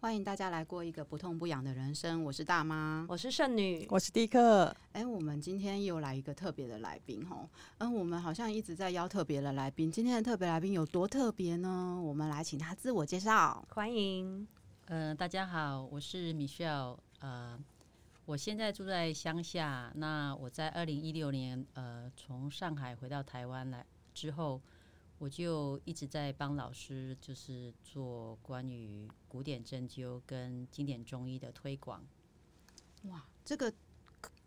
[0.00, 2.22] 欢迎大家来过一个不痛不痒的人生。
[2.22, 4.66] 我是大妈，我是剩女，我是迪克。
[4.92, 7.48] 哎、欸，我们今天又来一个特别的来宾哦。
[7.78, 9.90] 嗯，我们好像一直在邀特别的来宾。
[9.90, 12.00] 今天的特别来宾有多特别呢？
[12.00, 13.66] 我们来请他自我介绍。
[13.70, 14.46] 欢迎。
[14.84, 16.96] 呃，大家好，我是 Michelle。
[17.18, 17.58] 呃，
[18.24, 19.90] 我现在住在乡下。
[19.96, 23.84] 那我在二零一六年呃从上海回到台湾来
[24.14, 24.62] 之后。
[25.18, 32.00] 我就一直在帮老师，就是做关于古典针灸跟经典中医的推广。
[33.04, 33.72] 哇，这个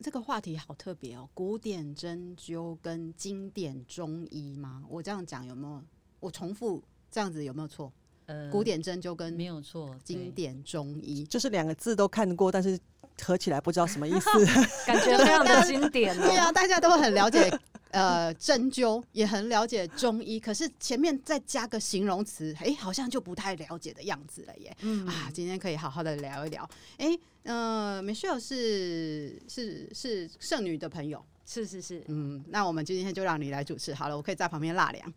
[0.02, 1.30] 这个话题好特别哦！
[1.34, 4.84] 古典针灸跟经典中医吗？
[4.90, 5.84] 我这样讲有没有？
[6.22, 7.92] 我重复这样子有没有错？
[8.28, 12.80] 呃，古典针灸跟没有错，经典中医就是两个字都看过，但是
[13.22, 14.30] 合起来不知道什么意思，
[14.88, 16.22] 感觉非常的经典哦。
[16.22, 17.50] 对啊，大家都很了解。
[17.92, 24.76] 呃，针灸也很了解中医，可是前面再加个形容词，哎，好像就不太了解的样子了耶。
[24.82, 26.70] 嗯啊，今天可以好好的聊一聊。
[26.98, 31.24] 哎，呃，Michelle 是是是剩女的朋友。
[31.44, 35.14] 是是是，嗯，那我们今天就让你来主持好了，我可以在旁边纳凉。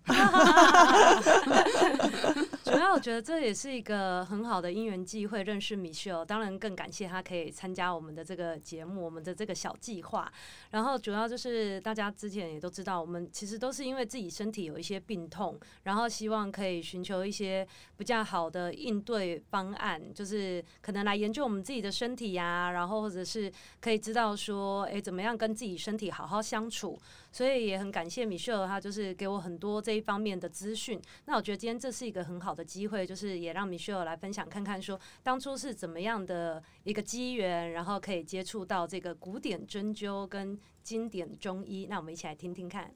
[2.65, 10.33] 主要我觉得这也是一个很好的因缘际会，认识米秀当然更感谢他可以参加我们的这个节目，我们的这个小计划。
[10.71, 26.11] 然后主要就是大家之前也都知道，我们其实都是因为自己身体有一些病痛，然后希望可以寻求一些比较好的应对方案，就是可能来研究我们自己的身体呀、然后或者是可以知道说，哎，怎么样跟自己身体。
[26.15, 26.97] 好好相处，
[27.35, 31.03] 所以也很感谢 Michelle，他就是给我很多这一方面的资讯。
[31.25, 41.89] 那我觉得今天这是一个很好的机会，就是也让 Michelle 来分享看看，说当初是怎么样的一个机缘，然后可以接触到这个古典针灸跟经典中医。
[41.91, 42.95] 那我们一起来听听看。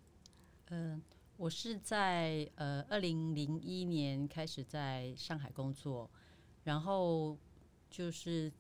[0.70, 1.02] 嗯、
[1.36, 6.08] 我是在呃二零零一年开始在上海工作，
[6.62, 7.36] 然后
[7.91, 8.52] 就是。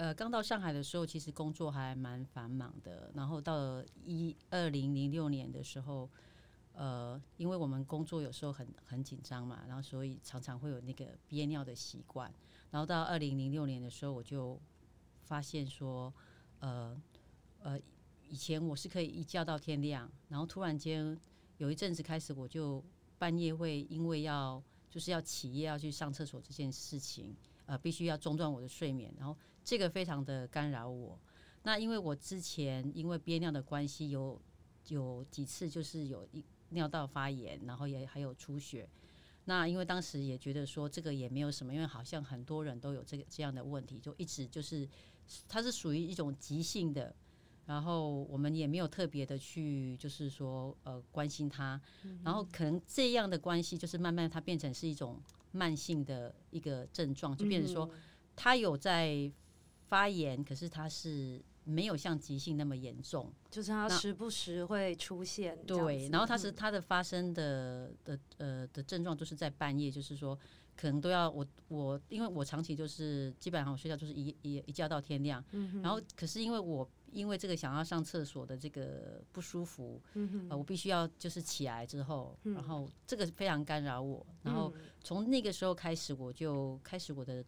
[0.00, 3.12] 呃，刚到上海的时候，其实工作还蛮繁忙的。
[3.14, 6.08] 然后到了一二零零六年的时候，
[6.72, 12.32] 呃，因为我们工作有时候很很紧张嘛，然后所以常常会有那个憋尿的习惯。
[12.70, 14.58] 然后到二零零六年的时候，我就
[15.20, 16.10] 发现说，
[16.60, 16.98] 呃
[17.58, 17.78] 呃，
[18.26, 21.14] 以前我是可以一觉到天亮，然后突然间
[21.58, 22.82] 有一阵子开始，我就
[23.18, 27.36] 半夜会因为要就是要起夜要去上厕所这件事情，
[27.66, 29.36] 呃，必须要中断我的睡眠，然后。
[29.70, 31.16] 这个非常的干扰我。
[31.62, 34.42] 那因为我之前因为憋尿的关系，有
[34.88, 38.88] 有几次就是有一尿道发炎，然后也还有出血。
[39.44, 44.88] 那因为当时也觉得说这个也没有什么，因为好像很多人都有这个这样的问题，就一直就是
[45.48, 47.14] 它是属于一种急性的，
[47.66, 51.80] 然后我们也没有特别的去就是说呃关心它，
[52.24, 57.88] 然后可能这样的关系就是慢慢它变成是一种慢性的一个症状，就变成说
[58.34, 59.30] 它有在。
[59.90, 65.58] 发炎，可是它是没有像急性那么严重，就是它时不时会出现。
[65.66, 70.38] 对，然后它是它的发生的的呃的症状就是在半夜，就是说
[70.76, 87.44] 可能都要我我因为我长期就是基本上我睡觉就是一一一觉到天亮，嗯，然后可是因为我因为这个想要上厕所的这个不舒服，嗯呃，我必须要就是起来之后，然后这个非常干扰我，然后从那个时候开始我就开始我的。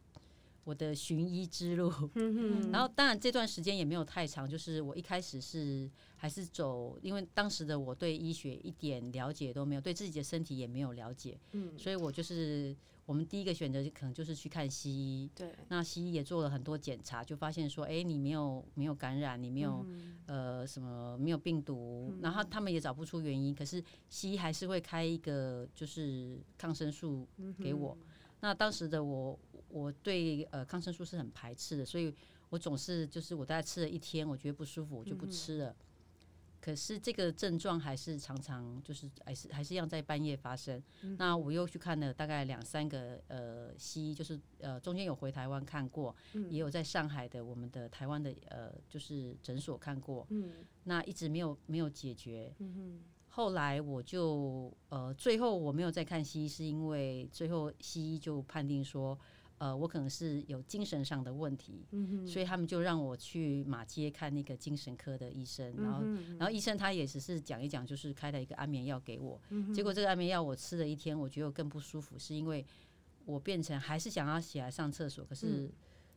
[0.64, 1.90] 我的寻医之路，
[2.70, 11.76] 然后当然这段时间也没有太长，就是我一开始是还是走，因为当时的我对医学一点了解都没有，对自己的身体也没有了解，嗯。
[11.76, 19.84] 所以我就是我们第一个选择可能就是去看西医，对，那西医也做了很多检查，就发现说，哎，你没有没有感染，你没有
[20.26, 27.26] 呃什么没有病毒，然后他们也找不出原因，可是西医还是会开一个就是抗生素
[27.60, 27.98] 给我，
[28.40, 29.36] 那当时的我。
[29.72, 32.14] 我对呃抗生素是很排斥的，所以
[32.50, 35.70] 我总是就是我大概吃了一天，我觉得不舒服，我就不吃了。
[35.70, 35.76] 嗯、
[36.60, 40.80] 可是这个症状还是常常就是还是还是要在半夜发生。
[41.00, 50.52] 嗯、那我又去看了大概两三个呃西医，就是呃中间有回台湾看过，嗯、也有在上海的我们的台湾的呃就是诊所看过，嗯、
[50.84, 52.54] 那一直没有没有解决。
[52.58, 59.18] 嗯、后来我就呃最后我没有再看西医，是因为最后西医就判定说。
[59.62, 72.66] 呃，我可能是有精神上的问题，嗯、所以他们就让我去马街看那个精神科的医生，然后，嗯、然后医生他也只是讲一讲，就是开了一个安眠药给我，嗯、结果这个安眠药我吃了一天，我觉得更不舒服，是因为
[73.24, 75.70] 我变成还是想要起来上厕所，可是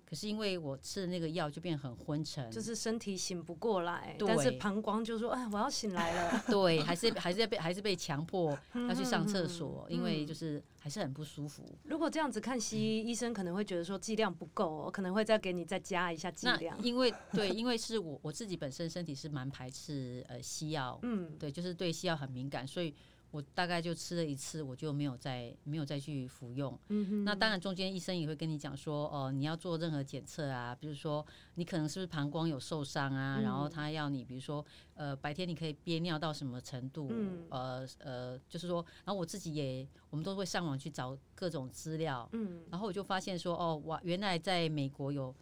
[0.07, 6.43] 可是因为我吃的那个药就变很昏沉，就是身体醒不过来，对但是膀胱就说：“哎，我要醒来了。
[6.47, 11.63] ”对，还是还是要被还是被强迫要去上厕所，嗯、因为就是还是很不舒服。
[11.85, 16.77] 如果这样子看西医，医生可能会觉得说剂量不够，哦，可能会再给你再加一下剂量。
[16.83, 22.93] 因为对，因为是我我自己本身身体是蛮排斥呃西药，嗯，对，就是对西药很敏感，所以。
[23.35, 26.79] 我大概就吃了一次，我就没有再没有再去服用。
[26.87, 27.25] 嗯哼。
[27.25, 37.09] 那当然，中间医生也会跟你讲说，哦，你要做任何检测啊，比如说你可能是不是膀胱有受伤啊，嗯、然后他要你，比如说，呃，白天你可以憋尿到什么程度？
[37.11, 42.29] 嗯、呃呃，就是说，然后我自己也，我们都会上网去找各种资料。
[42.31, 42.63] 嗯。
[42.71, 45.35] 然后我就发现说，哦，哇，原来在美国有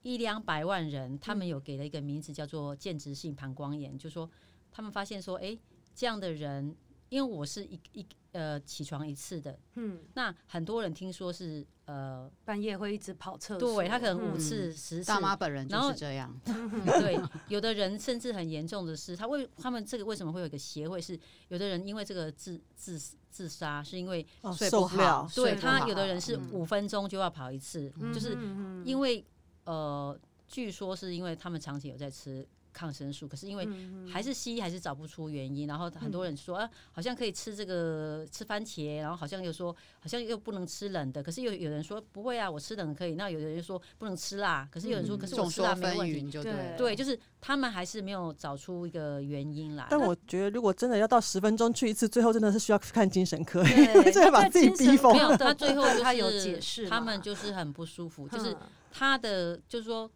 [0.00, 4.30] 一两百万人，他们有给了一个名字叫做间质性膀胱炎，就是说
[4.72, 5.58] 他们发现说，哎，
[5.94, 6.74] 这样的人。
[7.08, 17.18] 因为我是一一呃起床一次的，嗯，那很多人听说是呃半夜会一直跑厕所，对他可能五次、嗯、十次，大妈本人就是这样， 对，
[17.48, 21.18] 有的人甚至很严重的是，他为他们这个为什么会有一个协会是，
[21.48, 22.98] 有的人因为这个自自
[23.30, 24.26] 自杀是因为
[24.56, 28.36] 睡不好，对他有的人是五分钟就要跑一次，嗯、就是
[28.84, 29.24] 因为
[29.64, 32.46] 呃据说是因为他们长期有在吃。
[32.76, 33.66] 抗生素，可是因为
[34.06, 43.14] 还是西医还是找不出原因，然后很多人说啊，好像可以吃这个吃番茄，然后好像又说好像又不能吃冷的，可是又有人说不会啊，我吃冷可以。
[43.14, 49.86] 那有的人说不能吃辣，可是有人说可是我吃辣没问题，就对对，就是他们还是没有找出一个原因来。
[49.88, 55.16] 但我觉得如果真的要到十分钟去一次，最后真的是需要看精神科，因为这会把自己逼疯。
[55.16, 58.54] 了，他最后 他有解释，他们就是很不舒服，就是
[58.92, 60.10] 他的就是说。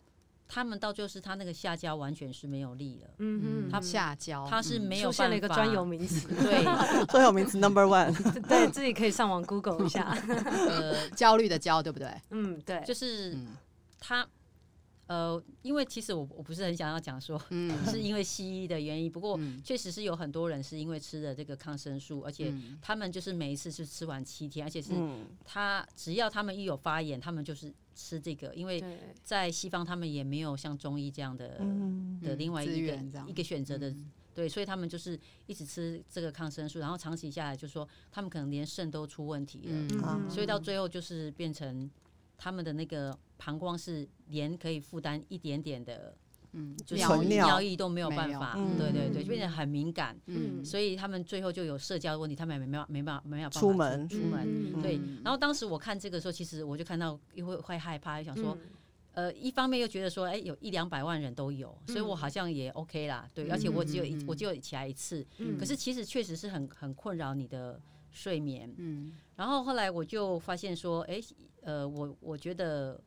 [0.53, 6.65] 他们到就是他那个下焦完全是没有力了，嗯嗯，他下焦他是没有出现了一个专有名词， 对，
[7.07, 8.13] 专有名词 number one，
[8.49, 12.13] 对自己可以上网 Google 一下，呃，焦虑的焦对不对？
[12.31, 13.37] 嗯，对，就是
[14.01, 14.27] 他，
[15.07, 24.93] 呃，因为其实我我不是很想要讲说，嗯，是因为西医的原因，不过确实是有很多人是因为吃了这个抗生素，而且他们就是每一次是吃完七天，而且是
[25.45, 27.73] 他只要他们一有发炎，他们就是。
[27.95, 28.83] 吃这个，因为
[29.23, 31.59] 在西方他们也没有像中医这样的
[32.23, 33.95] 的另外一个一个选择的，
[34.35, 41.91] 对，所以他们就是一直吃这个抗生素，然后长期下来就说他们可能连肾都出问题了，所以到最后就是变成
[42.39, 46.17] 他们的那个膀胱是连可以负担一点点的。
[46.53, 54.09] 嗯，就是尿意都没有办法，对对对，就变得很敏感，嗯，所以他们最后就有社交的问题，他们也没办法，没办法，没有办法出门。
[54.09, 55.01] 出门，对。
[55.23, 58.59] 然后当时我看这个时候，其实我就看到又会会害怕，想说，
[59.13, 65.25] 呃，一方面又觉得说，哎，有一两百万人都有，所以我好像也 OK 啦，对，而且我只有一，我只有起来一次，
[65.59, 67.81] 可是其实确实是很很困扰你的
[68.11, 69.13] 睡眠，嗯。
[69.37, 71.21] 然后后来我就发现说，哎，
[71.63, 73.01] 呃，我我觉得。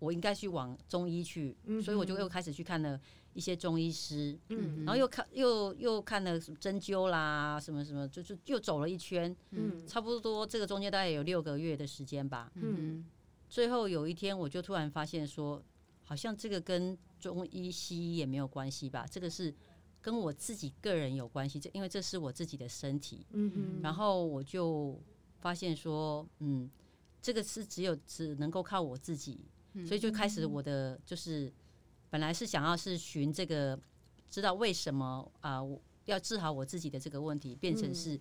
[0.00, 2.98] 我应该去往中医去，所以我就又开始去看了
[3.34, 13.04] 一些中医师，嗯，然后又看又又看了针灸啦，什么什么，就就又走了一圈，嗯，差不多这个中间大概有六个月的时间吧，嗯，
[13.48, 15.62] 最后有一天我就突然发现说，
[16.02, 19.54] 好像这个跟中医西医也没有关系吧，这个是
[20.00, 24.98] 跟我自己个人有关系，这因为这是我自己的身体，嗯嗯，然后我就
[25.40, 26.70] 发现说，嗯，
[27.20, 29.44] 这个是只有只能够靠我自己。
[29.86, 31.52] 所以就开始我的就是，
[32.08, 33.78] 本来是想要是寻这个，
[34.28, 38.20] 知道为什么啊，我要治好我自己的这个问题，变成是，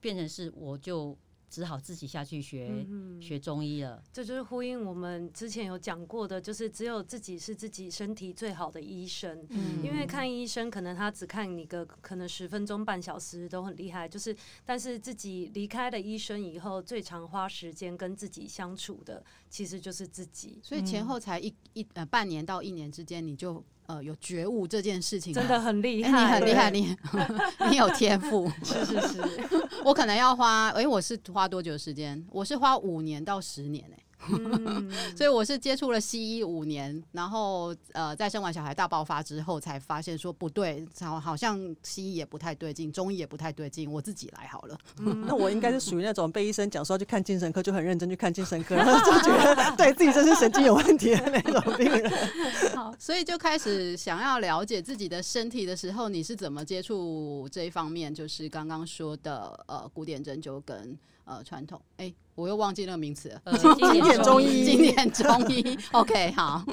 [0.00, 1.16] 变成是我就。
[1.52, 9.46] 只好自己下去学、嗯、学中医了，这就是呼应我们之前有讲过的，就是只有自己是自己身体最好的医生。
[9.50, 14.34] 嗯、因为看医生可能他只看你个可能十分钟半小时都很厉害，就是
[14.64, 20.58] 但是自己离开了医生以后，最常花时间跟自己相处的其实就是自己。
[20.62, 23.62] 所以前后才一一呃半年到一年之间，你就。
[23.86, 26.96] 呃，有觉悟这件事情真的很厉害，你很厉害，你
[27.68, 29.61] 你有天赋，是是是。
[29.84, 32.24] 我可能要花，哎，我是花多久时间？
[32.30, 33.98] 我是花五年到十年哎。
[34.30, 44.78] 嗯、 所以我是接触了西医五年，然后呃，在生完小孩大爆发之后，才发现说不对，好好像西医也不太对劲，中医也不太对劲，我自己来好了。
[44.98, 52.12] 嗯、那我应该是属于那种被医生讲说要去看精神科，就很认真去看精神科， 然后就觉得对自己真是神经有问题的那种病人。
[52.76, 58.14] 好，所以就开始想要了解自己的身体的时候，你是怎么接触这一方面？
[58.14, 60.96] 就是刚刚说的呃，古典针灸跟。
[61.24, 63.40] 呃，传统，哎、欸，我又忘记那个名词了。
[63.44, 65.78] 呃、经典中医，经典中医。
[65.92, 66.64] OK， 好。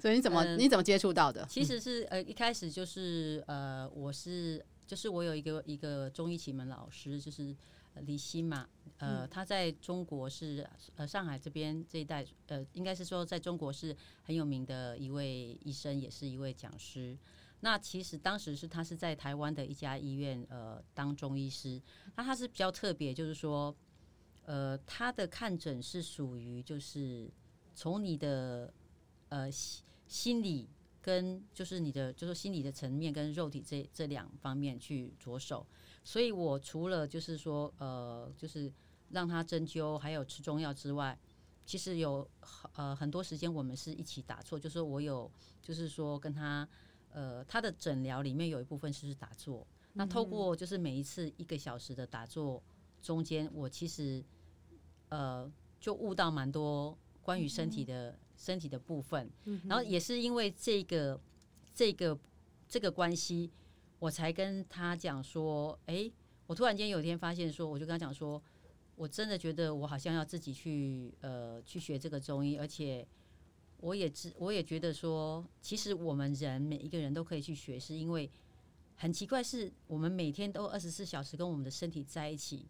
[0.00, 1.44] 所以你怎么、嗯、你怎么接触到的？
[1.48, 7.54] 其实是呃，一开始就是呃，我是就是我有一个一个中医启蒙老师，就是
[8.06, 8.66] 李希嘛，
[8.98, 17.16] 呃，他在中国是呃上海这边这一带，呃，应该是说在中国是很有名的一位医生，也是一位讲师。
[17.60, 21.82] 那其实当时是他是在台湾的一家医院呃当中医师，
[22.14, 23.74] 那他是比较特别，就是说，
[24.48, 27.30] 呃，他的看诊是属于就是
[27.74, 28.72] 从你的
[29.28, 30.66] 呃心心理
[31.02, 35.66] 跟就是你的就是心理的层面跟肉体这这两方面去着手。
[36.02, 38.72] 所以我除了就是说，呃，就是
[39.10, 41.18] 让他针灸，还有吃中药之外，
[41.66, 42.26] 其实有
[42.72, 46.66] 呃很多时间我们是一起打坐，就是我有就是说跟他，
[47.10, 49.66] 呃，他的诊疗里面有一部分是打坐。
[49.92, 52.62] 那透过就是每一次一个小时的打坐
[53.02, 54.24] 中间，我其实
[55.08, 55.50] 呃
[55.80, 59.30] 就悟到蛮多关于身体的身体的部分。
[59.66, 61.20] 然后也是因为这个
[61.74, 62.18] 这个
[62.68, 63.50] 这个关系。
[64.00, 66.12] 我才跟他讲说，哎、欸，
[66.46, 68.40] 我突然间有一天发现说，我就跟他讲说，
[68.94, 73.04] 我真的觉得我好像要自己去呃去学这个中医，而且
[73.78, 78.30] 我也知我也觉得说，其实我们人每一个人都可以去学，是因为
[78.94, 82.66] 很奇怪，是我们每天都二十四小时跟我们的身体在一起，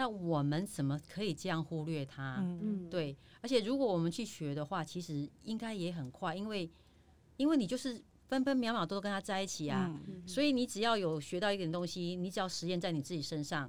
[0.00, 2.36] 那我们怎么可以这样忽略它？
[2.40, 6.70] 嗯，对，而且如果我们去学的话，其实应该也很快，因为
[7.36, 8.02] 因为你就是。
[8.30, 13.68] 分分秒秒都跟他在一起啊，嗯、所以你只要有学到一点东西，你只要实验在你自己身上，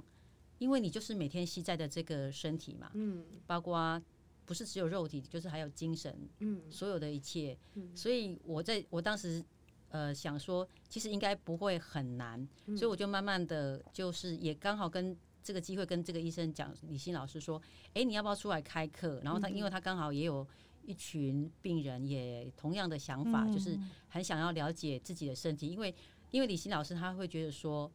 [0.58, 4.00] 因为你就是每天吸在的这个身体嘛，嗯，包括
[4.46, 9.44] 不是只有肉体，就是还有精神，嗯，所有的一切，嗯、所以我在我当时
[9.88, 17.60] 呃想说，其实应该不会很难，嗯、所以我就慢慢的就是也刚好跟这个机会跟这个医生讲，李欣老师说，
[17.94, 19.20] 哎，你要不要出来开课？
[19.24, 20.46] 然后他因为他刚好也有。
[20.84, 25.94] 一群病人也同样的想法，嗯、就是很想要了解自己的身体，因为
[26.32, 27.88] 因为李欣老师他会觉得说，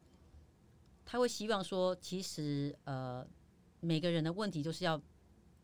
[1.04, 3.27] 他会希望说，其实呃
[3.82, 4.98] 每个人的问题都是要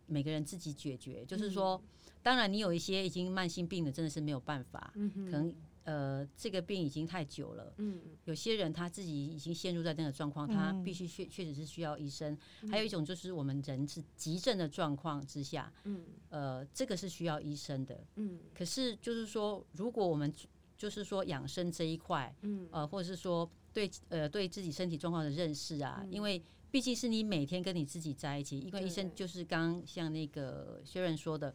[0.06, 1.82] 每个人自己解决，就是说，
[2.22, 5.56] 当然你有一些已经慢性病的，真的是没有办法，嗯、可能。
[5.86, 7.74] 呃，这个病已经太久了。
[7.78, 12.38] 嗯，有些人他自己已经陷入在那个状况，他必须确确实是需要医生。
[12.70, 18.04] 还有一种就是我们人是急症的状况之下，嗯，呃，这个是需要医生的。
[18.16, 20.34] 嗯，可是就是说，如果我们
[20.78, 31.54] 就是说养生这一块，嗯，呃，或者是说对呃对自己身体状况的认识啊，因为毕竟是你每天跟你自己在一起，因为医生就是刚像那个薛仁说的。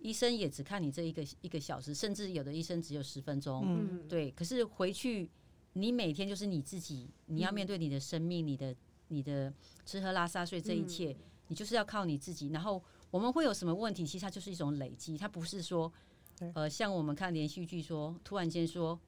[0.00, 3.64] 医生也只看你这一个一个小时，甚至有的医生只有十分钟。
[3.66, 4.30] 嗯，对。
[4.30, 5.28] 可是回去，
[5.72, 8.74] 你每天就是你自己，你要面对你的生命，你的
[9.08, 9.52] 你的
[9.84, 11.16] 吃喝拉撒睡这一切，
[11.48, 12.48] 你就是要靠你自己。
[12.48, 14.06] 然后我们会有什么问题？
[14.06, 15.92] 其实它就是一种累积，它不是说，
[16.54, 18.98] 呃，像我们看连续剧说，突然间说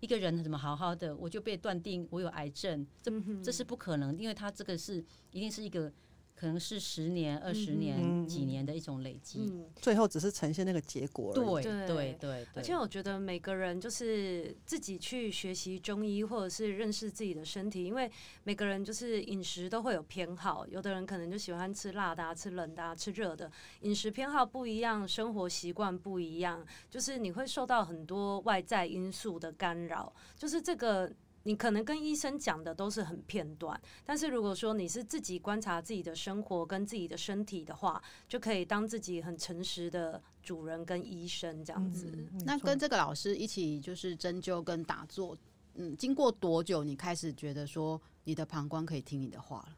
[0.00, 5.92] 一个人怎么好好的，我就被断定我有癌症，这这是不可能，因为他这个是一定是一个。
[6.38, 11.62] 可能是十年、二十年、嗯、几年的一种累积，嗯、最后只是呈现那个结果而已。
[11.64, 12.46] 对对对对。
[12.54, 18.08] 而且我觉得每个人就是自己去学习中医，或者是认识自己的身体，因为
[18.44, 31.12] 每个人就是饮食都会有偏好，有的人可能就喜欢吃辣的、啊、吃冷的、啊、吃热的，饮食偏好不一样，生活习惯不一样，就是你会受到很多外在因素的干扰，就是这个。
[31.44, 42.12] 你可能跟医生讲的都是很片段，但是如果说你是自己观察自己的生活跟自己的身体的话，就可以当自己很诚实的主人跟医生这样子。
[42.34, 45.34] 嗯，那跟这个老师一起就是针灸跟打坐，
[45.76, 49.76] 嗯，经过多久你开始觉得说你的膀胱可以听你的话了？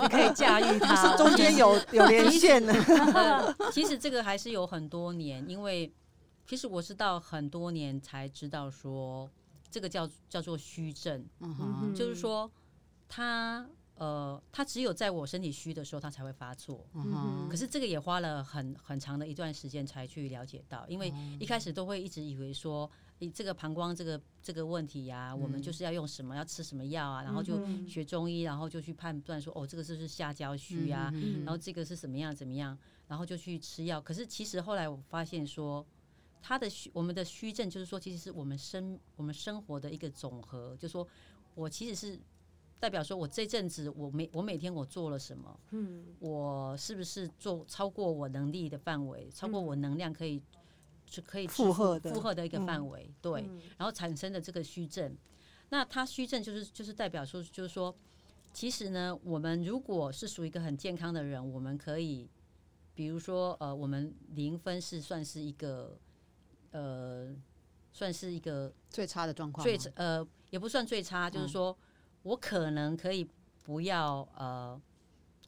[0.00, 2.72] 你可以驾驭它，是中间有 有连线的。
[3.72, 5.92] 其实这个还是有很多年，因为
[6.46, 9.28] 其实我是到很多年才知道说。
[9.72, 12.48] 这个叫叫做虚症，嗯，就是说
[13.08, 16.86] 他呃，他只有在我身体虚的时候，他才会发作。
[16.94, 31.12] 嗯，可是这个也花了很很长的一段时间才去了解到，因为一开始都会一直以为说，诶，这个膀胱这个这个问题呀、啊，我们就是要用什么，要吃什么药啊，然后就学中医，然后就去判断说，哦，这个是不是下焦虚啊？
[31.44, 32.76] 然后这个是什么样怎么样，
[33.08, 34.00] 然后就去吃药。
[34.00, 35.86] 可是其实后来我发现说。
[36.42, 40.76] 他的虚，我们的虚症就是说，其实是我们生我们生活的一个总和。
[40.76, 41.06] 就是说
[41.54, 42.18] 我其实是
[42.80, 50.42] 代表说，我这阵子我每我每天我做了什么，嗯，我是不是做超过我能力的范围，超过我能量可以
[51.06, 55.16] 是可以负荷的负荷的一个范围，对，然后产生的这个虚症。
[55.68, 57.94] 那它虚症就是就是代表说，就是说，
[58.52, 62.28] 其实呢，我们如果是属于一个很健康的人，我们可以，
[62.96, 65.96] 比如说呃，我们零分是算是一个。
[66.72, 67.34] 呃，
[67.92, 71.76] 算是一个最差的状况，最呃也不算最差，就是说
[72.22, 73.26] 我可能可以
[73.62, 74.80] 不要呃，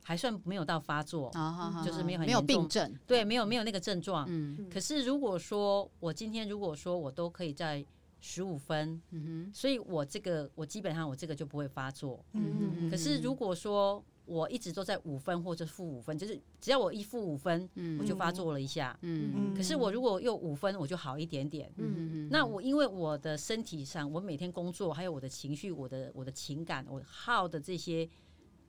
[0.03, 4.25] 还算没有到发作，啊、就是没有很没有病症，对，没有没有那个症状。
[4.29, 7.85] 嗯，可是如果说我今天如果说我都可以在
[8.21, 12.25] 十五分，嗯哼，所以我这个我基本上我这个就不会发作。
[12.33, 17.99] 嗯哼，可是如果说我一直都在五分或者负五分，就是只要我一负五分，嗯。
[17.99, 18.99] 我就发作了一下。
[19.03, 19.55] 嗯。
[19.55, 21.71] 可是我如果又五分，我就好一点点。
[21.77, 28.09] 嗯那我因为我的身体上，我每天工作，还有我的情绪，我的我的情感，我耗的这些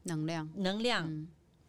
[0.03, 1.27] 能量，能量，嗯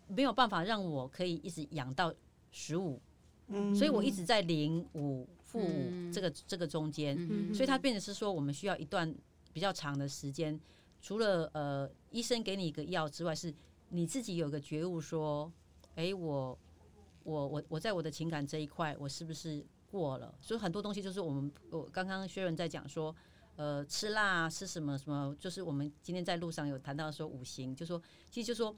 [0.08, 2.12] 没有办法让我可以一直养到
[2.50, 3.00] 十五，
[3.48, 3.74] 嗯。
[3.74, 6.12] 所以我一直在零五负五嗯。
[6.12, 7.54] 这个这个中间，嗯。
[7.54, 9.14] 所以它变成是说，我们需要一段
[9.52, 10.58] 比较长的时间，
[11.00, 13.54] 除了呃医生给你一个药之外，是
[13.96, 15.50] 你自己有个觉悟，说，
[15.94, 16.58] 哎，我
[17.22, 20.34] 我我我在我的情感这一块，我是不是过了？
[20.38, 23.16] 所以很多东西就是我们我刚刚薛仁在讲说，
[23.56, 27.98] 呃，吃辣吃什么什么，就是我们今天在路上有谈到说五行，就说
[28.30, 28.76] 其实就说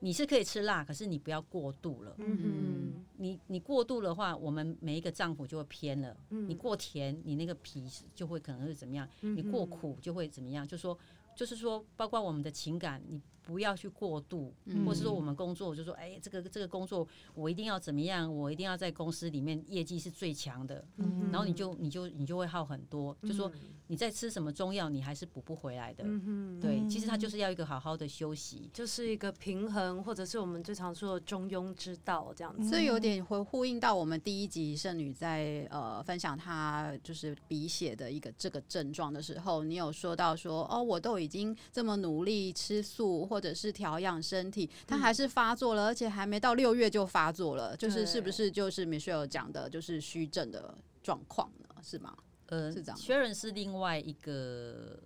[0.00, 2.14] 你是可以吃辣，可是你不要过度了。
[2.18, 6.14] 嗯你你过度的话，我们每一个脏腑就会偏了。
[6.28, 9.08] 嗯你过甜，你那个脾就会可能会怎么样？
[9.22, 10.68] 你过苦就会怎么样？
[10.68, 10.96] 就说
[11.38, 18.28] 就是说，包括我们的情感，你不要去过度，嗯或者是说我们工作，就说哎，这个这个工作我一定要怎么样？
[18.34, 23.16] 我一定要在公司里面业绩是最强的，嗯然后你就你就你就会耗很多。
[23.22, 23.48] 就说
[23.88, 26.04] 你在吃什么中药，你还是补不回来的。
[26.06, 28.70] 嗯对，其实它就是要一个好好的休息。
[28.72, 32.68] 就是一个平衡，或者是我们最常说的中庸之道这样子。
[32.68, 51.74] 所以有点会呼应到我们第一集圣女在呃分享她就是鼻血的一个这个症状的时候，你有说到说哦，我都已经这么努力吃素或者是调养身体，它还是发作了，而且还没到六月就发作了，就是是不是就是 Michelle 讲的就是虚症的状况呢？
[51.82, 52.14] 是吗？
[52.48, 54.98] 呃是这样吗确认是另外一个，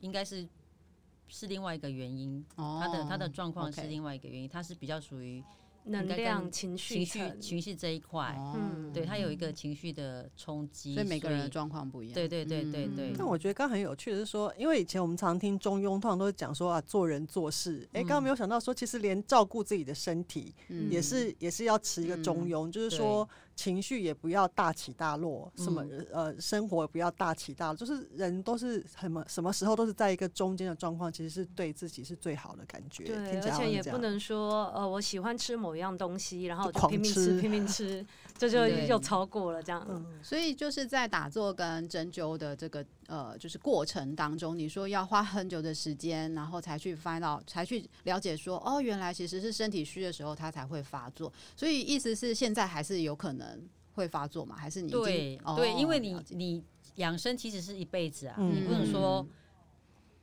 [0.00, 0.46] 应该是
[1.28, 2.44] 是另外一个原因。
[2.56, 5.42] 哦，他的他的状况是另外一个原因，他是比较属于
[5.86, 12.14] 能量、跟情情绪绪层、情绪这一块，哦嗯对他有一个情绪的冲击，所以每个人的状况不一样。
[12.14, 17.86] 对对对对对嗯但我觉得刚刚很有趣的是说，因为以前我们常听中庸，通常都是讲说啊，做人做事。
[17.92, 33.04] 哎、刚刚没有想到说，其实连照顾自己的身体，嗯也是也是要持一个中庸，就是说情绪也不要大起大落，什么呃生活也不要大起大落，就是人都是什么什么时候都是在一个中间的状况，其实是对自己是最好的感觉。
[33.04, 38.04] 对，而且也不能说呃，我喜欢吃某一样东西，然后我就拼命吃吃，拼命吃，
[38.36, 39.86] 这就对又超过了这样。
[39.88, 51.32] 嗯所以就是在打坐跟针灸的这个呃，就是过程当中，你说要花很久的时间，然后才去 find out，才去了解说，哦，原来其实是身体虚的时候它才会发作。
[51.54, 54.56] 所以意思是现在还是有可能会发作嘛？
[54.56, 56.64] 还是你已经对哦对，因为你你
[56.96, 59.26] 养生其实是一辈子啊，嗯你不能说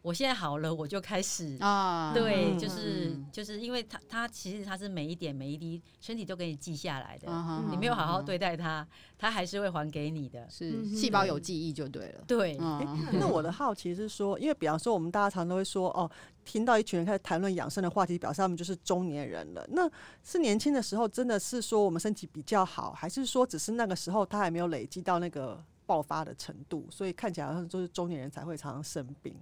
[0.01, 1.57] 我现在好了我就开始。
[1.59, 8.87] 啊，对，嗯就是嗯就是因为他他其实他是每一点每一滴身体都给你记下来的，啊你没有好好对待他，
[9.17, 10.47] 他还是会还给你的。
[10.49, 12.23] 是细胞有记忆就对了。
[12.27, 16.09] 对，嗯， 那我的好奇是说，因为比方说我们大家常都会说，哦，
[16.43, 19.65] 听到一群人开始谈论养生的话题，表示他们就是中年人了。
[19.71, 19.89] 那
[20.23, 29.35] 是年轻的时候，真的是说我们身体比较好，还是说只是那个时候他还没有累积到那个爆发的程度，所以看起来好像就是中年人才会常常生病，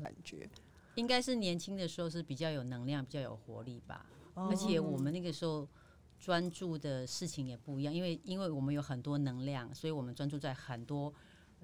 [0.00, 0.48] 感觉。
[0.94, 4.04] 应该是年轻的时候是比较有能量、比较有活力吧。
[4.34, 5.68] 哦而且我们那个时候
[6.18, 11.12] 专注的事情也不一样，因为因为我们有很多能量，所以我们专注在很多，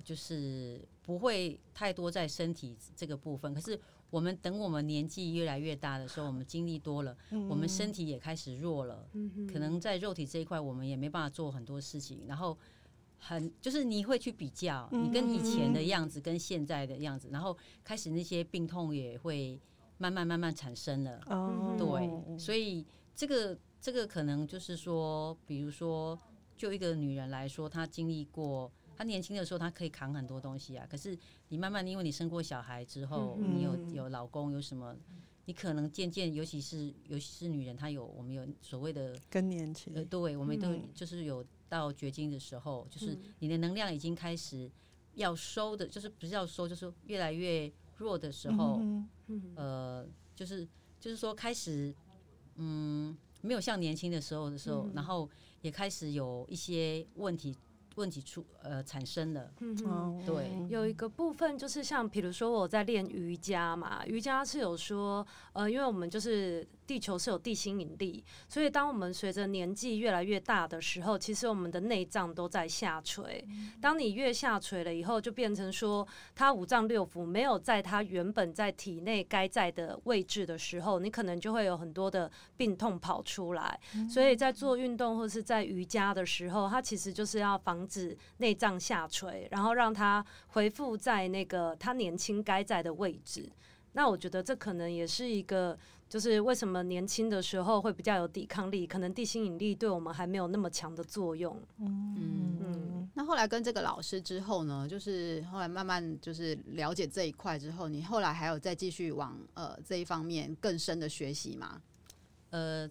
[0.05, 3.53] 就是不会太多在身体这个部分。
[3.53, 3.79] 可是
[4.11, 7.17] 我们等我们年纪越来越大的时候，我们经历多了，
[7.49, 9.09] 我们身体也开始弱了，
[9.53, 12.57] 可能在肉体这一块，我们也没办法做很多事情，然后。
[13.27, 19.59] 很就是你会去比较，你跟以前的样子跟现在的样子，然后开始那些病痛也会
[19.97, 21.19] 慢慢慢慢产生了。
[21.27, 21.75] 哦。
[21.79, 22.85] 对，所以
[23.15, 26.19] 这个这个可能就是说，比如说，
[26.55, 30.87] 就一个女人来说，她经历过，她年轻的时候她可以扛很多东西啊。
[30.91, 31.17] 可是
[31.49, 33.57] 你慢慢，因为你生过小孩之后，嗯。
[33.57, 34.95] 你有有老公，有什么，
[35.47, 39.91] 你可能渐渐，尤其是尤其是女人，她有我们有所谓的更年期。
[39.95, 40.83] 呃，对，我们都嗯。
[40.95, 41.43] 就是有
[41.75, 43.21] 到绝经的时候，就是嗯。
[43.41, 44.71] 你的能量已经开始
[45.15, 48.79] 要收的，就是不是要收，就是越来越弱的时候，
[49.27, 49.55] 嗯。
[49.57, 50.07] 呃，
[50.37, 50.67] 就是
[51.01, 51.93] 就是说开始，
[52.55, 55.29] 嗯，没有像年轻的时候的时候，嗯然后
[55.63, 57.57] 也开始有一些问题
[57.97, 73.43] 问题出呃产生了，嗯对有一个部分就是像，比如说我在练瑜伽嘛，瑜伽是有说，呃，因为我们就是地球是有地心引力，所以当我们随着年纪越来越大的时候，其实我们的内脏都在下垂。
[73.81, 83.81] 当你越下垂了以后，就变成说，它五脏六腑没有在它原本在体内该在的位置的时候，你可能就会有很多的病痛跑出来。
[84.11, 93.51] 所以在做运动或是在瑜伽的时候，它其实就是要防止内脏下垂，然后让它恢复在那个它年轻该在的位置。
[93.93, 95.79] 那我觉得这可能也是一个。
[96.09, 98.87] 就是为什么年轻的时候会比较有抵抗力？
[98.87, 101.61] 可能地心引力对我们还没有那么强的作用。
[101.79, 103.11] 嗯嗯。
[103.15, 104.87] 那后来跟这个老师之后呢？
[104.89, 111.83] 就是后来慢慢就是了解这一块之后，你后来还有再继续往呃这一方面更深的学习吗？
[112.51, 112.89] 呃，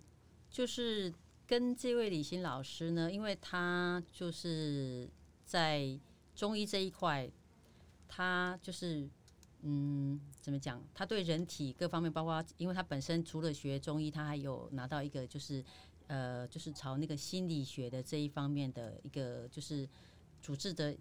[0.50, 1.14] 就是
[1.48, 5.10] 跟这位李欣老师呢，因为他就是
[5.46, 5.98] 在
[6.36, 7.30] 中医这一块，
[8.10, 9.08] 他就是。
[9.66, 10.84] 嗯，怎么讲？
[10.94, 15.64] 他对人体各方面，包括因为他本身除了学中医，他还有拿到一个就是
[16.08, 19.88] 呃，就是朝那个心理学的这一方面的一个就是
[20.42, 20.96] 主治的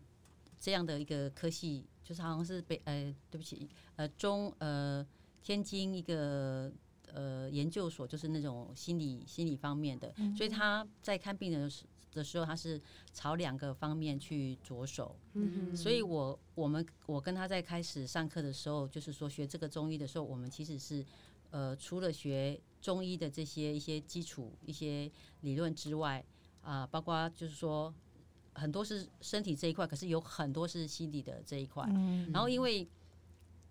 [0.59, 5.05] 这样的一个科系，就是好像是北呃，对不起，呃中呃
[5.43, 6.73] 天津一个
[7.13, 11.92] 呃研究所，就是那种心理心理方面的，所以他在看病的时候。
[12.13, 12.81] 的时候，他是
[13.13, 21.05] 朝两个方面去着手，嗯，所以我我们我跟他在开始上课的时候，就是说学这个中医的时候，我们其实是
[21.51, 26.25] 呃除了学中医的这些一些基础一些理论之外，
[26.61, 27.93] 啊，包括就是说
[28.53, 31.85] 很多是身体这一块，可是有很多是心理的这一块。
[32.33, 32.87] 然后因为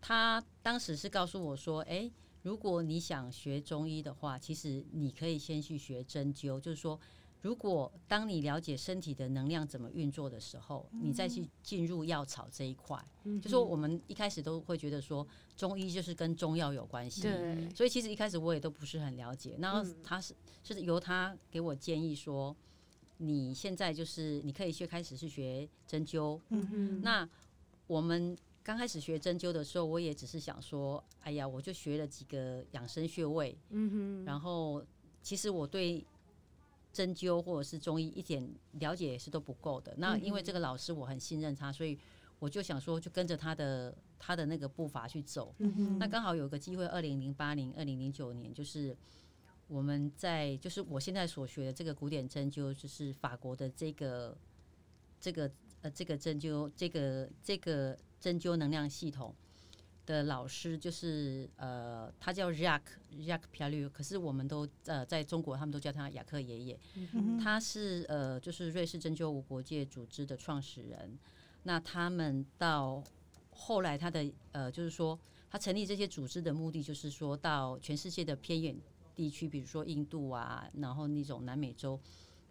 [0.02, 7.00] 他当时是告诉我说，哎，如果你想学中医的话，其实你可以先去学针灸，就是说。
[7.42, 13.04] 如果当你了解身体的能量怎么运作的时候，你再去进入药草这一块，
[13.42, 15.28] 就说我们一开始都会觉得说
[15.58, 19.58] 中医就是跟中药有关系，对，所以其实一开始我也都不是很了解。
[19.60, 22.56] 然后他是是由他给我建议说，
[23.18, 26.40] 你现在就是你可以去开始去学针灸。
[26.50, 27.28] 嗯那
[27.88, 34.86] 我们刚开始学针灸的时候，我也只是想说，哎呀，我就学了几个养生穴位，嗯然后
[35.24, 36.06] 其实我对。
[36.94, 39.94] 针灸或者是中医一点了解也是都不够的。
[39.98, 41.98] 那因为这个老师我很信任他，所以
[42.40, 45.56] 我就想说，就跟着他的他的那个步伐去走。
[46.00, 48.96] 那刚好有个机会，二零零八年、二零零九年，就是
[49.68, 54.38] 我们在就是我现在所学的这个古典针灸，就是法国的这个
[55.20, 55.52] 这个
[55.82, 59.34] 呃这个针灸这个这个针灸能量系统。
[60.06, 66.80] 的老师就是呃，他叫 Jacques Jacques Piallut，可是我们都呃在中国，他们都叫他雅克爷爷。
[67.14, 71.18] 嗯、他是呃，就是瑞士针灸无国界组织的创始人。
[71.64, 73.04] 那他们到
[73.52, 75.18] 后来，他的呃，就是说
[75.50, 78.76] 他成立这些组织的目的，就是说到全世界的偏远
[79.16, 82.00] 地区，比如说印度啊，然后那种南美洲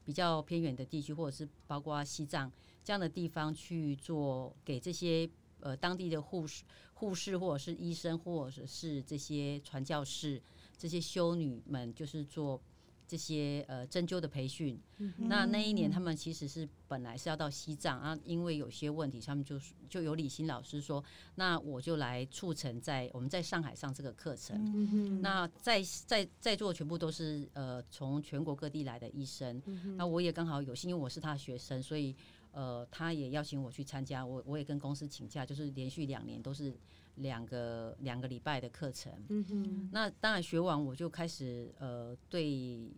[0.05, 2.51] 比较偏远的地区，或者是包括西藏
[2.85, 5.29] 这样的地方去做给这些。
[5.63, 10.41] 呃，当地的护士、护士或者是医生，或者是这些传教士、
[10.77, 12.61] 这些修女们，就是做
[13.07, 14.79] 这些呃针灸的培训。
[14.99, 21.03] 嗯、那那一年，他们其实是本来是要到西藏啊，因为有些问题，他们就就有李欣老师说，
[21.35, 24.57] 那我就来促成在我们在上海上这个课程。
[24.75, 29.61] 嗯、那在在在座全部都是呃从全国各地来的医生。
[29.67, 32.15] 嗯、那我也刚好有幸，因为我是他的学生，所以。
[32.53, 36.79] 呃，他也邀请我去参加，我我也跟公司请假，就是连续两年都是
[37.17, 39.13] 两个两个礼拜的课程。
[39.29, 39.91] 嗯哼。
[39.93, 42.91] 那当然学完我就开始呃，对，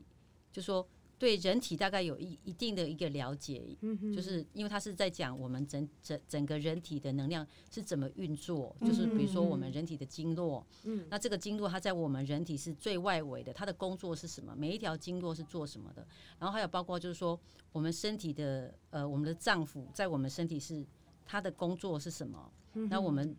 [0.52, 0.86] 就说。
[1.22, 3.76] 对人体大概有一一定的一个了解，
[4.12, 10.66] 就是因为他是在讲我们整整整个人体的能量是怎么运作，就是比如说我们人体的经络，
[11.08, 14.52] 那这个经络它在我们人体是最外围的，它的工作是什么？
[14.56, 16.04] 每一条经络是做什么的？
[16.40, 17.38] 然后还有包括就是说
[17.70, 20.84] 我们身体的呃我们的脏腑在我们身体是
[21.24, 22.52] 它的工作是什么？
[22.90, 23.36] 那我们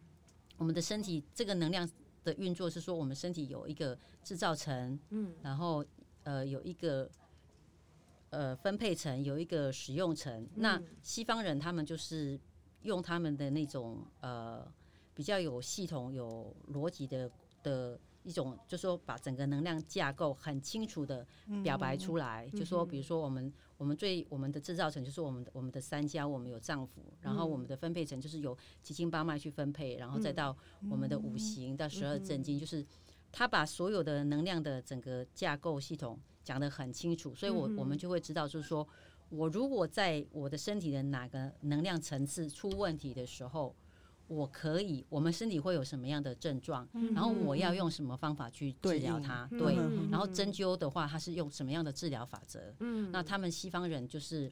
[0.55, 1.85] 我们的身体这个能量
[2.23, 5.83] 的运作是说我们身体有一个制造层，嗯，然后
[6.23, 7.11] 呃有一个。
[8.33, 12.39] 呃，分配层有一个使用层，那西方人他们就是
[12.81, 14.67] 用他们的那种呃
[15.13, 17.29] 比较有系统、有逻辑的
[17.61, 21.23] 的一种，就是说把整个能量架构很清楚的
[21.63, 22.49] 表白出来。
[22.49, 30.57] 就说比如说我们我们最我们的制造层就是我们的我们的三焦，我们有脏腑，然后我们的分配层就是由七经八脉去分配，然后再到。
[30.89, 32.83] 我们的五行到十二正经，就是
[33.31, 36.19] 他把所有的能量的整个架构系统。
[36.43, 38.87] 讲得很清楚，所以我我们就会知道，就是说
[39.29, 43.75] 我如果在我的身体的哪个能量层次出问题的时候，
[44.27, 49.47] 我可以，我们身体会有什么样的症状，嗯然后我要用什么方法去治疗它？
[49.51, 49.75] 对
[50.09, 52.73] 然后针灸的话，它是用什么样的治疗法则？
[52.79, 54.51] 嗯，那他们西方人就是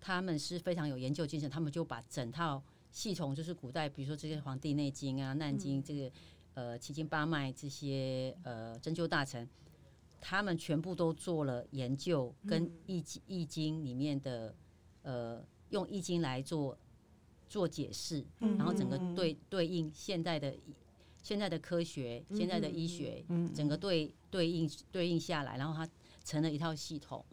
[0.00, 2.62] 他们是非常有研究精神，他们就把整套
[2.92, 6.12] 系统，就是古代比如说这些《黄帝内经》啊、《难经》这个
[6.54, 9.48] 呃七经八脉这些呃针灸大成，
[10.20, 14.54] 他们全部都做了研究，跟易经易经里面的
[15.02, 16.76] 呃用易经来做
[17.48, 20.54] 做解释，然后整个对对应现代的
[21.22, 25.90] 现在的科学、现在的医学，整个对对应对应下来，然后它
[26.24, 27.24] 成了一套系统。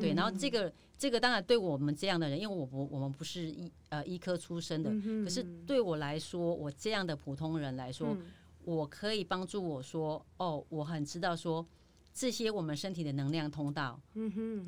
[0.00, 4.90] 对，然后这个这个当然对我们这样的人，因为我不我们不是医呃医科出身的，
[5.24, 8.16] 可是对我来说，我这样的普通人来说，
[8.64, 11.64] 我可以帮助我说，哦，我很知道说
[12.12, 14.00] 这些我们身体的能量通道，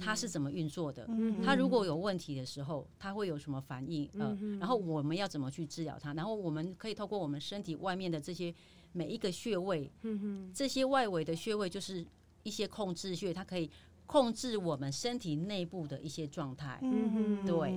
[0.00, 1.08] 它是怎么运作的，
[1.44, 8.54] 它如果有问题的时候，它会有什么反应，呃，然后我们要怎么去治疗它，然后我们可以透过我们身体外面的这些
[8.92, 9.90] 每一个穴位，
[10.54, 12.06] 这些外围的穴位就是
[12.42, 13.70] 一些控制穴，它可以。
[14.04, 17.72] 控制我们身体内部的一些状态，嗯，对，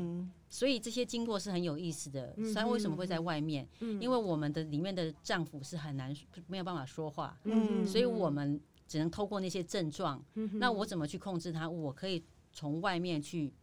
[0.50, 2.36] 所以这些经过是很有意思的。
[2.38, 3.66] 虽然为什么会在外面？
[3.80, 6.14] 因为我们的里面的脏腑是很难
[6.48, 10.24] 没有办法说话，嗯，所以我们只能透过那些症状。
[10.54, 11.70] 那我怎么去控制它？
[11.70, 13.54] 我可以从外面去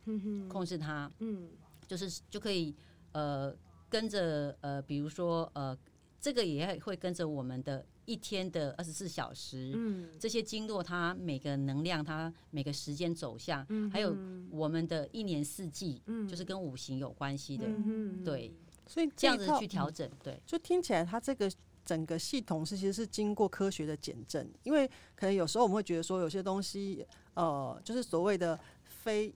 [0.48, 1.48] 控制它，嗯，
[1.86, 2.74] 就是就可以
[3.12, 3.54] 呃
[3.88, 5.76] 跟着呃，比如说呃，
[6.20, 7.84] 这个也会跟着我们的。
[8.04, 14.12] 一天的二十四小时，嗯，这些经络它每个能量，它每个时间走向，嗯，还有
[14.50, 18.52] 我们的一年四季，嗯，就是跟五行有关系的，嗯，对，
[18.88, 21.48] 所以这样子去调整，对，就听起来它这个
[21.84, 29.34] 整个系统是其实是经过科学的检证，因为可能有时候我们会觉得说有些东西，呃，就是所谓的非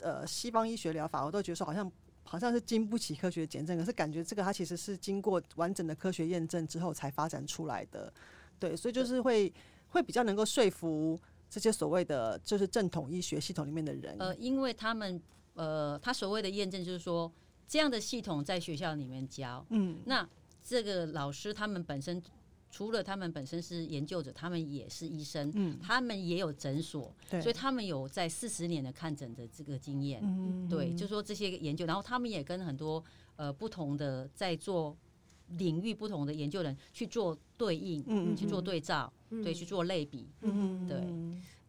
[0.00, 1.90] 呃西方医学疗法，我都觉得说好像。
[2.30, 8.12] 好像是经不起科学检证，可是感觉这个它其实是经过完整的科学验证之后才发展出来的，
[8.58, 9.50] 对，所以就是会
[9.88, 14.14] 会比较能够说服这些所谓的就是正统医学系统里面的人。
[14.18, 15.18] 呃，因为他们
[15.54, 17.32] 呃，他所谓的验证就是说
[17.66, 20.28] 这样的系统在学校里面教，嗯，那
[20.68, 22.22] 这个老师他们本身。
[22.70, 33.02] 除了他们本身是研究者，他们也是医生，嗯、他们也有诊所，对所以他们有在四十年的看诊的这个经验，嗯、对，就说这些研究，然后他们也跟很多
[33.36, 34.94] 呃不同的在做
[35.56, 40.98] 领域不同的研究人去做对应，嗯、去做对照，嗯、对，去做类比，嗯、对。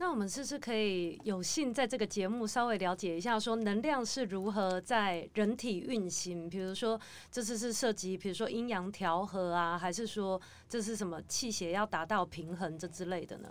[0.01, 6.49] 那我们是不是可以有幸在这个节目稍微了解一下，说能量是如何在人体运行？
[6.49, 6.97] 比如说，
[7.29, 13.49] 这次是涉及，比如说阴阳调和啊，还是说这是什么气血要达到平衡这之类的呢？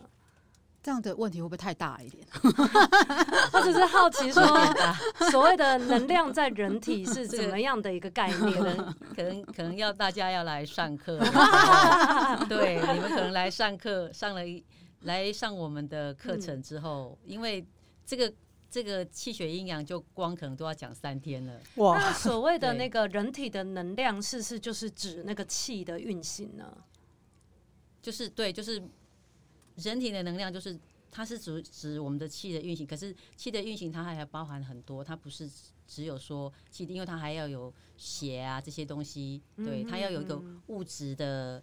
[0.83, 2.27] 这样的问题会不会太大一点？
[3.53, 4.43] 我只是好奇说，
[5.31, 8.55] 所谓的能量在人体是怎么样的一个概念？
[9.15, 11.19] 可能可能要大家要来上课，
[12.49, 14.65] 对，你们可能来上课上了一。
[15.03, 17.65] 来上我们的课程之后，嗯、因为
[18.05, 18.33] 这个
[18.69, 21.61] 这个气血阴阳就光可能都要讲三天了。
[21.77, 21.97] 哇！
[21.99, 26.85] 那所谓的那个人体的能量，是不是就是指那个气的运行呢？
[28.03, 28.83] 就是对，就是
[29.77, 30.79] 人体的能量，就是
[31.11, 32.87] 它是指指我们的气的运行。
[32.87, 35.49] 可是气的运行，它还要包含很多，它不是
[35.87, 39.41] 只有说气，因为它还要有血啊这些东西。
[39.57, 41.63] 对，它要有一个物质的。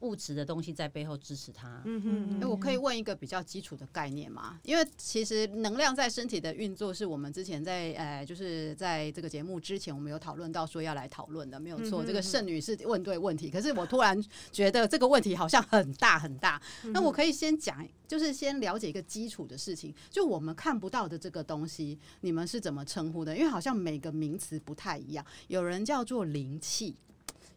[0.00, 1.82] 物质的东西在背后支持它。
[1.84, 4.58] 嗯哼，我可以问一个比较基础的概念吗？
[4.62, 12.04] 因为其实能量在身体的运作，是我们之前在呃，就是在这个节目之前，我们有讨论到说要来讨论的，没有错。
[12.04, 16.60] 这个盛女士问对问题，可是我突然觉得这个问题好像很大很大。
[16.92, 23.36] 那我可以先讲，就是先了解一个基础的事情，就我们看不到的这个东西，你们是怎么称呼的？
[23.36, 26.96] 因为好像每个名词不太一样，有人叫做灵气，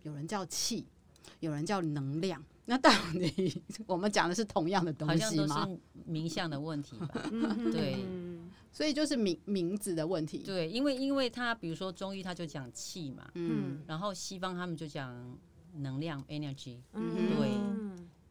[0.03, 0.86] 有人叫气。
[1.43, 5.25] 有人叫能量，那到底我们讲的是同样的东西吗？
[5.25, 7.29] 好像都是名相的问题吧。
[7.73, 7.97] 对，
[8.71, 10.38] 所以就是名名字的问题。
[10.38, 15.38] 对，因为因为他比如说中医他就讲气嘛，嗯，然后西方他们就讲
[15.79, 17.51] 能量 energy，嗯，对，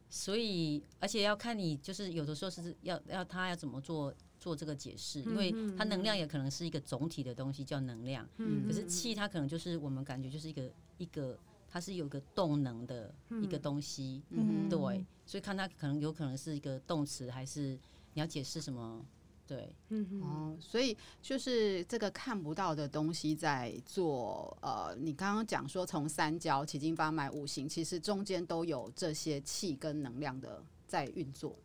[0.09, 11.39] 所以而且要看你就是有的时候是要要他要怎么做做这个解释，因为它能量也可能是一个总体的东西叫能量，嗯，可是气它可能就是我们感觉就是一个一个。
[11.73, 17.79] 它是有个动能的一个东西，嗯、对，所以看它可能有可能是一个动词，还是
[18.13, 19.03] 你要解释什么？
[19.47, 24.57] 对，嗯哦，所以就是这个看不到的东西在做。
[24.61, 31.57] 呃，你刚刚讲说从三焦、七经八脉、五行，其实中间都有这些气跟能量的在运作，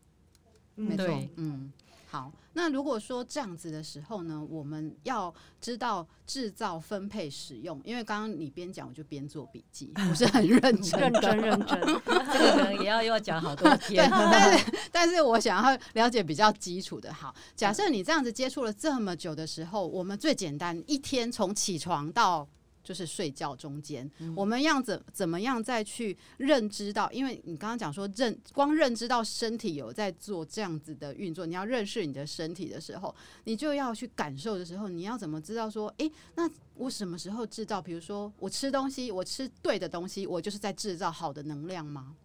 [0.75, 1.71] 没错，嗯。
[2.09, 14.09] 好，那如果说这样子的时候呢，我们要知道制造、分配、使用，因为刚刚你边讲我就边做笔记，不是很认真、认真、认真，这个可能也要又要讲好多天。
[14.09, 17.13] 但是，但是我想要了解比较基础的。
[17.13, 22.47] 好，假设你这样子接触了这么久的时候，我们最简单一天从起床到。
[22.87, 27.11] 就是睡觉中间，嗯、我们要怎怎么样再去认知到？
[27.11, 37.81] 因为你刚刚讲说认光认知到身体有在做这样子的运作，你要认识你的身体的时候，你就要去感受的时候，你要怎么知道说，诶，那我什么时候制造？
[37.81, 42.15] 比如说我吃东西，我吃对的东西，我就是在制造好的能量吗？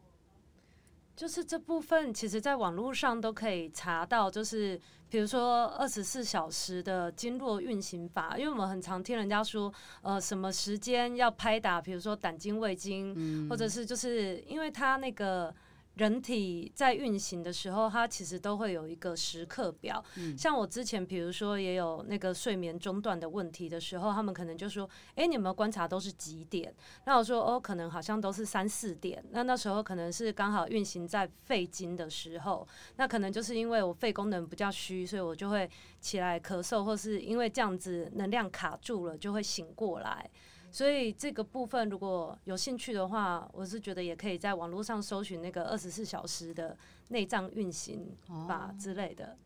[1.16, 4.80] 就是这部分，其实在网络上都可以查到，就是
[5.12, 9.70] 比如说二十四小时的经络运行法，因为我们很常听人家说，
[10.00, 15.54] 呃，什么时间要拍打，比如说胆经、胃经，嗯、或者是就是因为它那个。
[15.94, 20.02] 人体在运行的时候，它其实都会有一个时刻表。
[20.16, 26.74] 嗯、像我之前，比如说也有那个睡眠中断的问题的时候，他们可能就说：“哎、欸，你有没有观察都是几点？”
[27.04, 35.68] 那我说：“哦，可能好像都是三四点。”那那时候可能是刚好运行在肺经的时候，那可能就是因为我肺功能比较虚，所以我就会
[36.00, 40.30] 起来咳嗽，或是因为这样子能量卡住了，就会醒过来。
[40.72, 46.76] 所以这个部分如果有兴趣的话，我是觉得也可以在网络上搜寻那个二十四小时的
[47.08, 48.16] 内脏运行
[48.48, 49.36] 法之类的。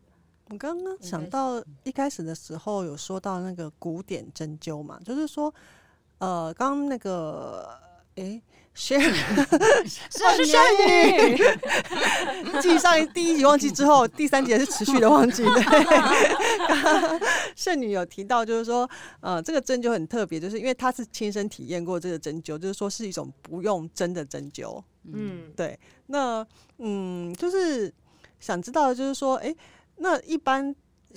[0.49, 5.53] 我刚刚想到一开始的时候有说到那个古典针灸嘛，就是说，
[6.17, 7.85] 呃，刚刚那个。
[8.19, 8.41] 哎，
[8.77, 10.61] 仙女，我是仙
[11.31, 11.35] 女。
[12.61, 15.43] 记上一第一集忘记之后，第三集是持续的忘记。
[15.43, 15.63] 对，
[17.57, 18.87] 圣女有提到，就是说，
[19.19, 24.79] 呃，这个针灸很特别，就是因为她是亲身体验过这个针灸，就是说是一种不用针的针灸。
[25.11, 25.77] 嗯，对。
[26.05, 26.45] 那，
[26.77, 27.91] 嗯，就是
[28.39, 29.53] 想知道，就是说，哎，
[29.95, 30.63] 那一般，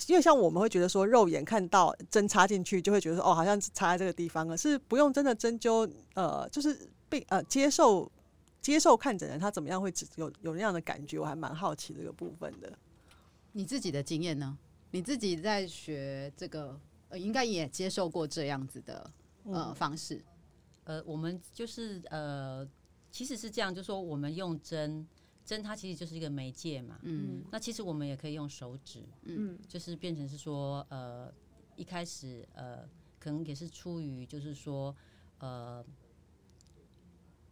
[0.07, 6.89] 因为像我们会觉得说，肉眼看到针插进去，就会觉得说，哦，好像插在这个地方，了是不用针的针灸，呃，就是。
[7.11, 8.09] 被呃接受
[8.61, 11.19] 接受看诊人，他怎么样会有有那样的感觉？
[11.19, 12.79] 我还蛮好奇这个部分的。
[13.51, 14.57] 你自己的经验呢？
[14.91, 19.11] 你自己在学这个，呃，应该也接受过这样子的
[19.43, 20.23] 呃、嗯、方式。
[20.85, 22.65] 呃，我们就是呃，
[23.11, 25.05] 其实是这样，就是说我们用针
[25.43, 26.97] 针，它其实就是一个媒介嘛。
[27.01, 27.43] 嗯。
[27.51, 31.29] 那其实我们也可以用手指，嗯，就是变成是说呃，
[31.75, 32.87] 一开始呃，
[33.19, 34.95] 可能也是出于就是说
[35.39, 35.83] 呃。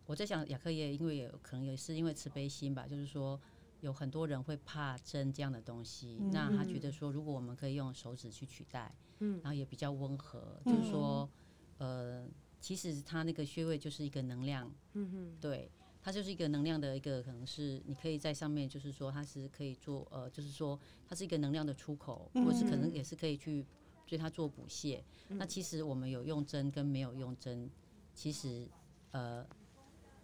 [0.10, 3.40] 我在想，雅克也，因为也可能也是因为慈悲心吧，就是说
[3.82, 11.30] 有很多人会怕针这样的东西，嗯、那他觉得说，如果我们可以用手指去取代，嗯，然后也比较温和，嗯、就是说，
[11.78, 12.28] 呃，
[12.60, 23.64] 其实它那个穴位就是一个能量，嗯哼，对，它就是一个能量的一个，可能是你可以在上面，就是说它是可以做，呃，就是说它是一个能量的出口，或是可能也是可以去
[24.08, 25.04] 对它做补泻。
[25.28, 27.70] 嗯、那其实我们有用针跟没有用针，
[28.16, 28.68] 其实
[29.12, 29.48] 呃。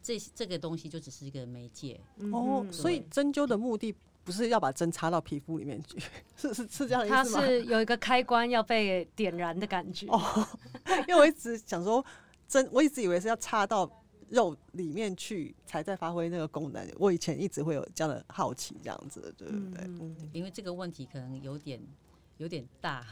[0.05, 1.99] 这这个东西就只是一个媒介
[2.31, 3.91] 哦，所以针灸的目的
[4.23, 5.97] 不是要把针插到皮肤里面去，
[6.37, 7.41] 是是是这样的意思吗？
[7.41, 10.47] 它是有一个开关要被点燃的感觉哦。
[11.09, 12.05] 因为我一直想说
[12.47, 13.89] 针，我一直以为是要插到
[14.29, 16.87] 肉里面去才在发挥那个功能。
[16.99, 19.83] 我以前一直会有这样的好奇，这样子的，对不对？
[19.85, 21.81] 嗯，因为这个问题可能有点
[22.37, 23.03] 有点大，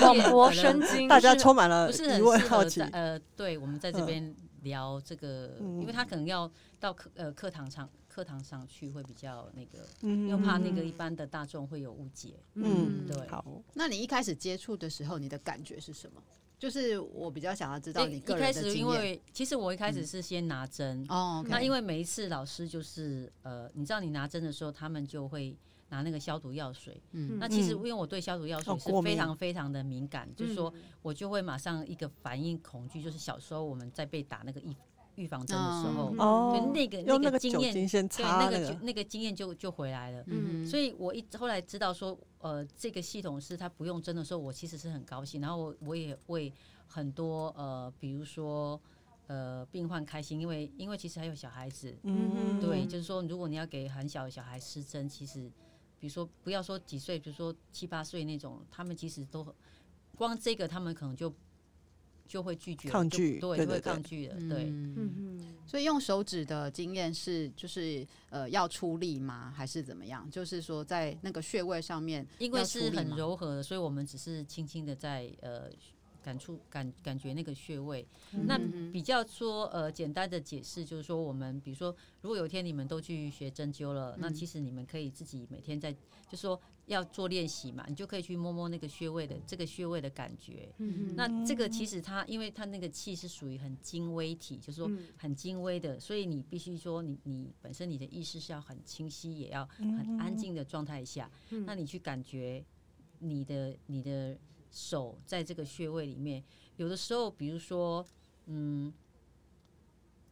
[0.00, 2.80] 广博 生经，大家充满了不是很好奇。
[2.80, 4.34] 呃，对，我们在这边。
[4.66, 6.50] 聊这个，因为他可能要
[6.80, 12.34] 到课呃课堂上课堂上去会比较那个，嗯、又怕那个一般的大众会有误解。
[12.54, 13.26] 嗯，对。
[13.28, 16.20] 好，那你一开始接触的时候，你的感觉是什么？
[16.58, 18.72] 就是我比较想要知道你个人的经验。
[18.72, 25.56] 一开始，因为其实我一开始是先拿针哦，嗯、那因为每一次老师就是呃，你知道你拿针的时候，他们就会。
[25.88, 34.74] 拿那个消毒药水，嗯，那其实因为我对消毒药水是非常非常的敏感，就是说我就会马上一个反应恐惧，就是小时候我们在被打那个预
[35.14, 39.04] 预防针的时候，哦，就那个那个经验，对，那个那个。
[39.04, 46.52] 经验就就回来了，嗯，所以我一后来知道说，呃，这个系统是他不用针的时候，我其实是很高兴，然后我我也为
[46.88, 48.78] 很多呃，比如说
[49.28, 55.48] 呃病患开心，因为因为其实还有小孩子，嗯，对，就是说如果你要给很小的小孩施针，其实。
[55.98, 59.46] 比如说，不要说几岁，比如说七八岁那种，他们其实都
[60.16, 61.32] 光这个，他们可能就
[62.26, 64.64] 就会拒绝，抗拒，对，对，对，会抗拒的，对。
[64.64, 65.56] 嗯嗯。
[65.66, 69.52] 所以用手指的经验是，就是呃，要出力吗？
[69.56, 70.30] 还是怎么样？
[70.30, 75.70] 就是说，在那个穴位上面，因为是很柔和的，所以我们只是轻轻的在呃。
[76.26, 78.04] 感触感感觉那个穴位。
[78.32, 78.58] 嗯、那
[78.90, 85.94] 比较说呃简单的解释就是说，我们比如说，如果有一天你们都去学针灸了，嗯、那其实你们可以自己每天在
[86.28, 90.68] 就说要做练习嘛，你就可以去摸摸那个穴位的这个穴位的感觉。
[90.78, 101.30] 嗯、那这个其实它因为它那个气是属于很精微体，就是说很精微的，所以你必须说你你本身你的意识是要很清晰，也要很安静的状态下，
[101.64, 102.64] 那你去感觉
[103.20, 104.36] 你的你的。
[104.70, 106.42] 手在这个穴位里面，
[106.76, 108.06] 有的时候，比如说，
[108.46, 108.92] 嗯，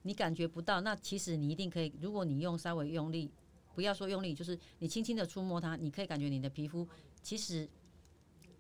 [0.03, 1.93] 你感觉不到，那其实你一定可以。
[2.01, 3.31] 如果你用稍微用力，
[3.75, 6.87] 不要说用力，就是你轻轻的触摸它，你可以感觉你的皮肤
[7.23, 7.69] 其实。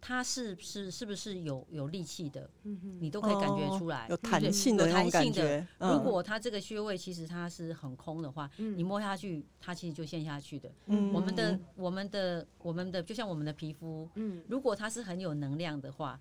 [0.07, 2.50] 它是是是不是有有力气的？
[3.00, 5.66] 你都可以感觉出来，有弹性的，有弹性的。
[5.78, 10.70] 如果它这个穴位其实它是很空的话，你摸下去，它其实就陷下去的。
[10.86, 14.07] 我们的我们的我们的就像我们的皮肤，
[14.46, 16.20] 如果它是很有能量的话，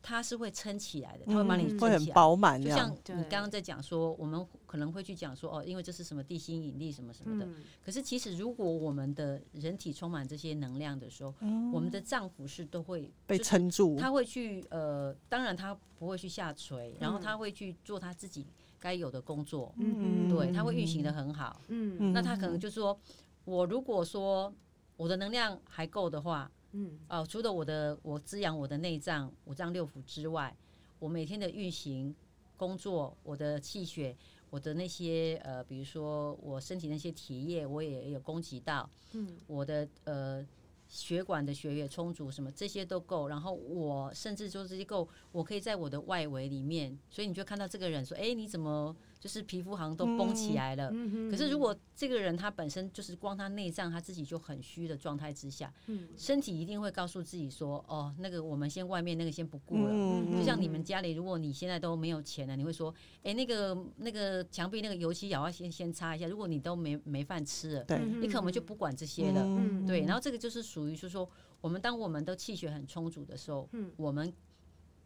[0.00, 2.62] 它是会撑起来的，它会把你撑起来，会很饱满。
[2.62, 7.46] 就像你刚刚在讲说，我们可能会去讲说，哦，因为这是什么地心引力什么什么的。
[7.84, 11.34] 可是其实，如果我们的人体充满这些能量的时候，
[11.72, 13.96] 我们的脏腑是都会被撑住。
[13.98, 18.46] 他会去呃，当然他不会去下垂，然后他会去做他自己
[18.78, 19.74] 该有的工作。
[19.78, 21.60] 嗯，对，他会运行的很好。
[21.68, 22.98] 嗯，那他可能就说，
[23.44, 24.54] 我如果说
[24.96, 26.50] 我的能量还够的话。
[26.72, 30.54] 嗯，哦，除了我的我滋养我的内脏五脏六腑之外，
[30.98, 32.14] 我每天的运行、
[32.56, 34.16] 工作，我的气血，
[34.50, 38.88] 我的那些呃，比如说我身体那些体液，我也有供给到。
[39.12, 40.46] 嗯，我的呃
[40.88, 43.28] 血管的血液充足，什么这些都够。
[43.28, 48.94] 然后我甚至说这些够，我可以在我的外围里面，所以你就看到这个人说，哎，你怎么？
[49.20, 50.92] 就是皮肤好像都绷起来了，
[51.28, 55.72] 可是如果这个人他本身就是光他内脏他自己就很虚的状态之下，
[56.16, 59.92] 身体一定会告诉自己说，哦，那个我们先外面那个先不顾了。
[60.36, 62.94] 就像你们家里，如果你现在都没有钱了，你会说，
[63.24, 66.28] 哎，那个那个墙壁那个油漆也要先先擦一下。
[66.28, 67.84] 如果你都没没饭吃了，
[68.20, 69.44] 你可能就不管这些了。
[69.84, 71.28] 对，然后这个就是属于就是说，
[71.60, 74.32] 我们当我们的气血很充足的时候，我们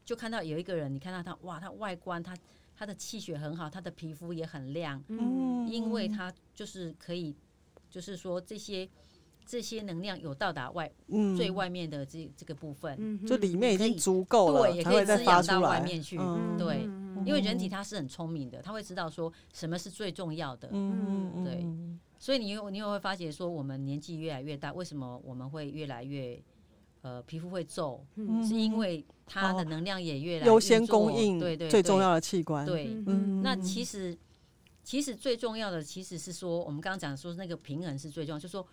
[0.04, 2.36] 就看到有一个人，你看到他，哇，他外观他。
[2.74, 7.34] 他的气血很好，他的皮肤也很亮，嗯，因为他就是可以，
[7.90, 8.88] 就是说这些
[9.46, 16.16] 这些能量有到达外，嗯，最外面的这这个部分，嗯，就里面已经足够了，对，也可以滋养到外面去，
[16.58, 16.82] 对，
[17.24, 21.66] 因为人体它是很聪明的，他会知道说什么是最重要的，嗯，对，
[22.18, 26.42] 所以你你也会发觉说，我们年纪越来越大，为什么我们会越来越？
[27.02, 28.06] 呃，皮肤会皱，
[28.46, 32.64] 是因为它的能量也越来越优先供应，对对，最重要的器官。
[32.64, 32.94] 对，
[33.42, 34.16] 那其实
[34.84, 38.64] 其实最重要的其实是说，我们刚刚讲说那个平衡是最重要，就是说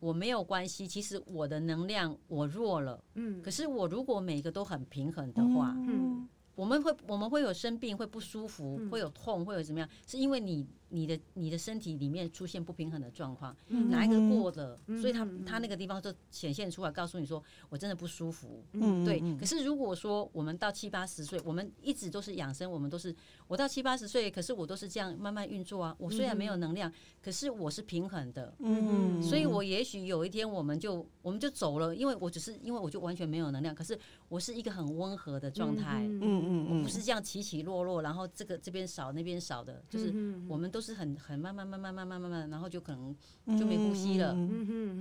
[0.00, 10.66] 我没有关系，其实我的能量我弱了，嗯，可是我如果每个都很平衡的话，嗯，我们会我们会有生病，会不舒服，会有痛，会有怎么样，是因为你。
[10.88, 18.62] 你的你的身体里面出现不平衡的状况，哪一个过了，所以他他那个地方就显现出来，告诉你说我真的不舒服。
[19.04, 19.20] 对。
[19.36, 23.14] 可是如果说我们到七八十岁，我们一直都是养生，我们都是
[23.48, 25.94] 我到七八十岁，可是我都是这样慢慢运作啊。
[25.98, 28.54] 我虽然没有能量，可是我是平衡的。
[28.60, 29.20] 嗯。
[29.20, 36.04] 所以我也许有一天我们就我们就走了，因为我只是因为我就完全没有能量，可是我是一个很温和的状态。
[36.04, 40.14] 嗯嗯，我不是这样起起落落，然后这个这边少那边少的，就是
[40.48, 40.70] 我们。
[40.76, 43.16] 都是很很慢慢慢慢慢慢慢慢，然后就可能
[43.58, 44.36] 就没呼吸了。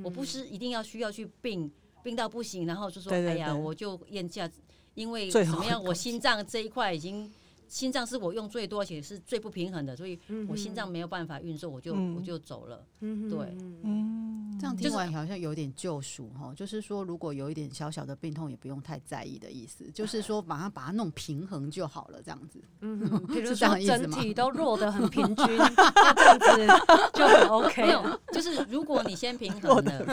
[0.02, 1.70] 我不是一定要需要去病
[2.02, 4.50] 病到不行，然后就说哎呀，我就咽下，
[4.94, 7.30] 因为怎么样，我心脏这一块已经。
[7.68, 12.86] 心脏是我用最多，而且是最不平衡的，所以我心脏没有办法运作，我就我就走了。
[13.00, 22.60] 对，嗯，这样听完好像有点救赎哈，就是说如果有一点小小的病痛，也不用太在意的意思，就是说马上把它弄平衡就好了，这样子。
[22.82, 27.82] 嗯， 比如说整体都弱的很平均，那 这样子就很 OK。
[27.82, 30.06] 没有，就是如果你先平衡了，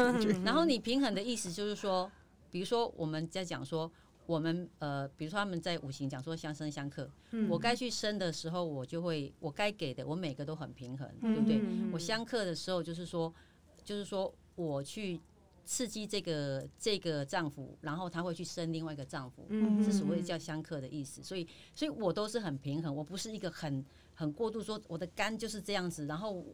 [0.45, 2.11] 然后你平衡的意思就是说，
[2.51, 3.91] 比如说我们在讲说。
[4.27, 11.59] 我们呃，比如说他们在五行讲说相生相克，嗯、我该去生的时候，我就会我该给的，我每个都很平衡，嗯、对不对？
[11.59, 13.33] 嗯、我相克的时候，就是说，
[13.85, 15.21] 就是说我去
[15.65, 21.23] 刺激这个这个丈夫，然后他会去生另外一个脏腑，嗯、是所谓叫相克的意思。
[21.23, 26.45] 所以，所以我都是很平衡，我不是一个很很过度说我的肝就是这样子，然后。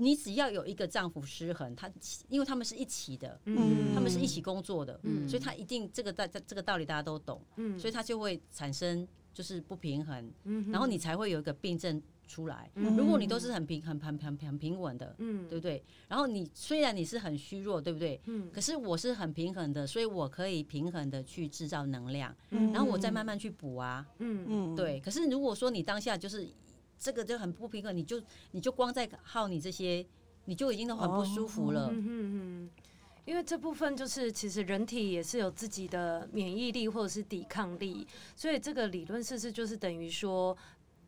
[0.00, 1.90] 你只要有一个脏腑失衡，他
[2.28, 12.70] 因为他们是一起的，嗯，他们是一起工作的，嗯，所以他一定这个大这个道理大家都懂，嗯，所以他就会产生就是不平衡，嗯，然后你才会有一个病症出来。
[12.76, 12.96] 嗯。
[12.96, 15.82] 如果你都是很平、很很很很平稳的，嗯，对不对？
[16.08, 18.20] 然后你虽然你是很虚弱，对不对？
[18.24, 22.72] 嗯，可是我是很平衡的，所以我可以平衡的去制造能量，嗯。
[22.72, 24.06] 然后我再慢慢去补啊。
[24.18, 24.46] 嗯。
[24.48, 26.48] 嗯，对，可是如果说你当下就是
[27.00, 28.22] 这个就很不平衡，你就
[28.52, 30.06] 你就光在耗你这些，
[30.44, 31.88] 你就已经都很不舒服了。
[31.90, 32.08] 嗯嗯
[32.66, 32.70] 嗯，
[33.24, 40.56] 因为这部分就是其实人体也是有自己的免疫力或者是抵抗力，所以这个理论是是就是等于说。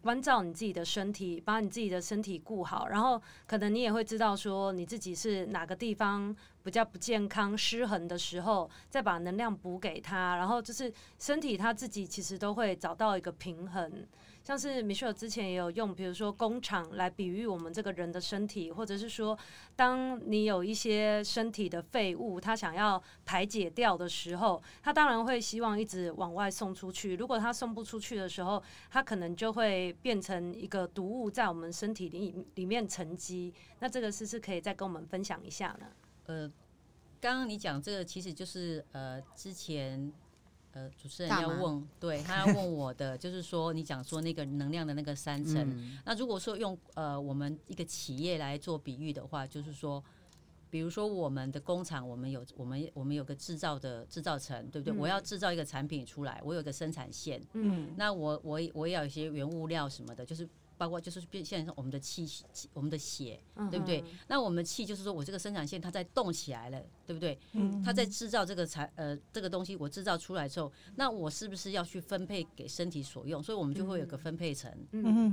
[0.03, 6.35] 关照你自己的身体，把你自己的身体顾好，然后可能你也会知道说你自己是哪个地方
[6.65, 14.05] 比较不健康、失衡的时候，再把能量补给他，然后就是身体他自己其实都会找到一个平衡。
[14.43, 19.39] 像是 Michelle 之前也有用，比如说工厂来比喻我们这个人的身体，或者是说，
[19.77, 27.15] 当你有一些身体的废物，他想要排解掉的时候，他当然会希望一直往外送出去。
[27.17, 33.55] 如果他送不出去的时候，他可能就会变成一个毒物在我们身体里里面沉积。
[33.79, 35.87] 那这个是是可以再跟我们分享一下呢？
[36.27, 36.51] 呃，
[37.21, 40.13] 刚刚你讲这个其实就是呃之前。
[40.73, 45.57] 呃，主持人要问，对他要问我的，就是说你讲说那个能量的那个三层。
[45.57, 50.03] 嗯、那如果说用呃我们一个企业来做比喻的话，就是说，
[50.71, 54.95] 比如说我们的工厂，我们有我们我们有个制造的制造层，对不对？
[54.95, 60.49] 嗯、我要制造一个产品出来，我有个生产线，嗯，那我我我也要有一些原物料什么的，就是。
[60.77, 62.27] 包括就是变现在我们的气，
[62.73, 64.03] 我们的血，对不对？
[64.27, 67.39] 那我们气就是说我这个生产线它在动起来了，对不对？
[67.85, 73.43] 它在制造这个材呃这个东西，我制造出来之后，那我是不是要去分配给身体所用？
[73.43, 74.73] 所以我们就会有个分配层，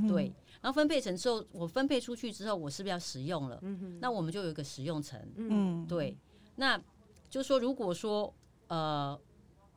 [0.08, 0.32] 对。
[0.62, 3.60] 然后分配层之后，我分配出去之后，我是不是要使用了？
[4.00, 6.16] 那我们就有一个使用层，对。
[6.58, 6.78] 那
[7.30, 8.32] 就是说，如果说
[8.68, 9.20] 呃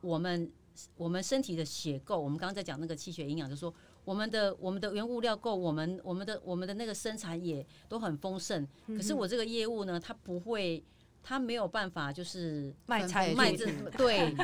[0.01, 0.51] 我们
[0.97, 3.73] 我们身体的血够，我们刚刚在讲那个气血营养，就是说。
[4.05, 8.67] 我们的我们的原物料够，我们我们的我们的那个生产也都很丰盛。
[8.87, 10.83] 可是我这个业务呢，它不会，
[11.21, 13.65] 它没有办法就是卖菜卖这
[13.97, 14.35] 对，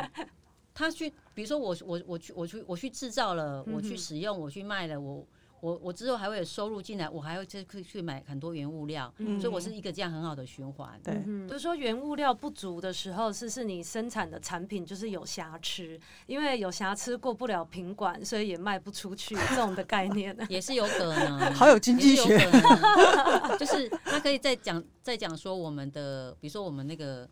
[0.74, 5.26] 他去，比如说我我我去我去我去制造了，我去使用，我去卖了，我。
[5.62, 11.00] 我我之后还会有收入进来，我还会再去去买很多原物料，嗯、所以我是一个这样很好的循环。
[11.04, 21.40] 对，就是说原物料不足的时候，是是你生产的产品就是有瑕疵，因为有瑕疵过不了品管，所以也卖不出去，这种的概念 也是有可能。
[21.54, 22.40] 好有经济学，
[23.60, 27.30] 就是他可以再讲再讲说我们的，比如说我们那个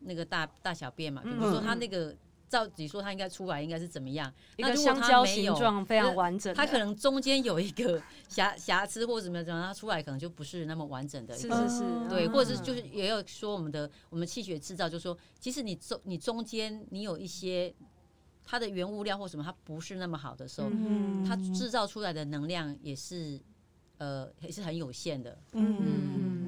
[0.00, 2.14] 那个大大小便嘛，比如说他那个。
[2.52, 4.30] 照理说，它应该出来应该是怎么样？
[4.56, 7.98] 一个香蕉形状非常完整，它可能中间有一个
[8.28, 11.34] 瑕瑕疵或者怎么样，它出来可能就不是那么完整的。
[11.34, 17.74] 是是是，对，或者是就是也有说我们的我们气血制造，就是说，其实你中你中间你有一些
[18.44, 20.68] 它的原物料或什么，它不是那么好的时候，
[21.26, 23.40] 它制造出来的能量也是
[23.96, 25.38] 呃也是很有限的。
[25.52, 26.41] 嗯嗯，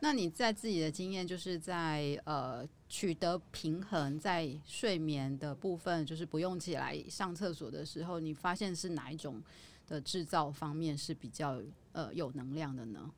[0.00, 2.68] 那你在自己的经验，就是在呃。
[2.92, 9.40] 取得平衡，在睡眠的部分，就是不用起来上厕所的时候，你发现是哪一种
[9.86, 13.08] 的制造方面是比较呃有能量的呢？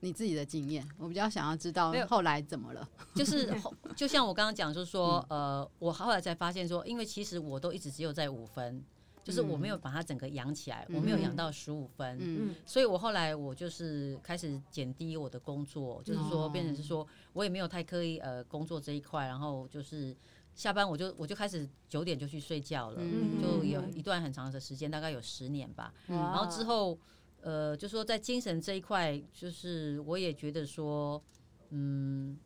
[0.00, 2.88] 你自己的经验，我比较想要知道后来怎么了。
[3.14, 3.54] 就是
[3.94, 8.82] 就像我刚刚讲，就是说呃，我后来才发现说，因为其实我都一直只有在五分。
[9.28, 20.16] 就是我没有把它整个养起来，我没有养到十五分，嗯，所以我后来我就是开始减低我的工作，就是说变成是说我也没有太刻意呃工作这一块，然后就是
[20.54, 23.02] 下班我就我就开始九点就去睡觉了，
[23.42, 26.98] 就有一段很长的时间，大概有十年吧，然后之后
[27.42, 31.22] 呃就说在精神这一块，就是我也觉得说
[31.68, 32.38] 嗯。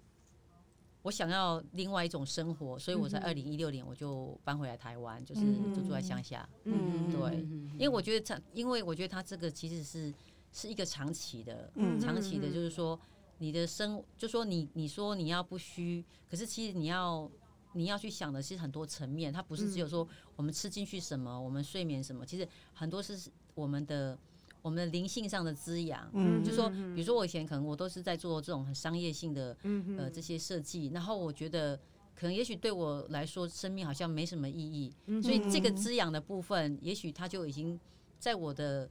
[1.03, 5.40] 我想要另外一种生活，所以我在二零一六年我就搬回来台湾，就是
[5.74, 6.48] 就住在乡下。
[6.64, 7.40] 嗯，对，
[7.74, 10.14] 因为我觉得他，因为我觉得他这个其实是
[10.53, 12.98] 是一个长期的，长期的，就是说
[13.38, 17.30] 你的生，就说你你说你要不虚，可是其实你要
[17.72, 24.18] 你要去想的是很多层面，它不是只有说我们吃进去什么，我们睡眠什么，其实很多是我们的。
[24.62, 29.56] 我们的灵性上的滋养，嗯，就说，比如说我以前可能我都是在做这种很商业性的，
[29.98, 31.76] 呃，这些设计，然后我觉得
[32.14, 37.78] 可能也许对我来说，生命好像没什么意义，所以这个滋养的部分，也许它就已经
[38.20, 38.88] 在我的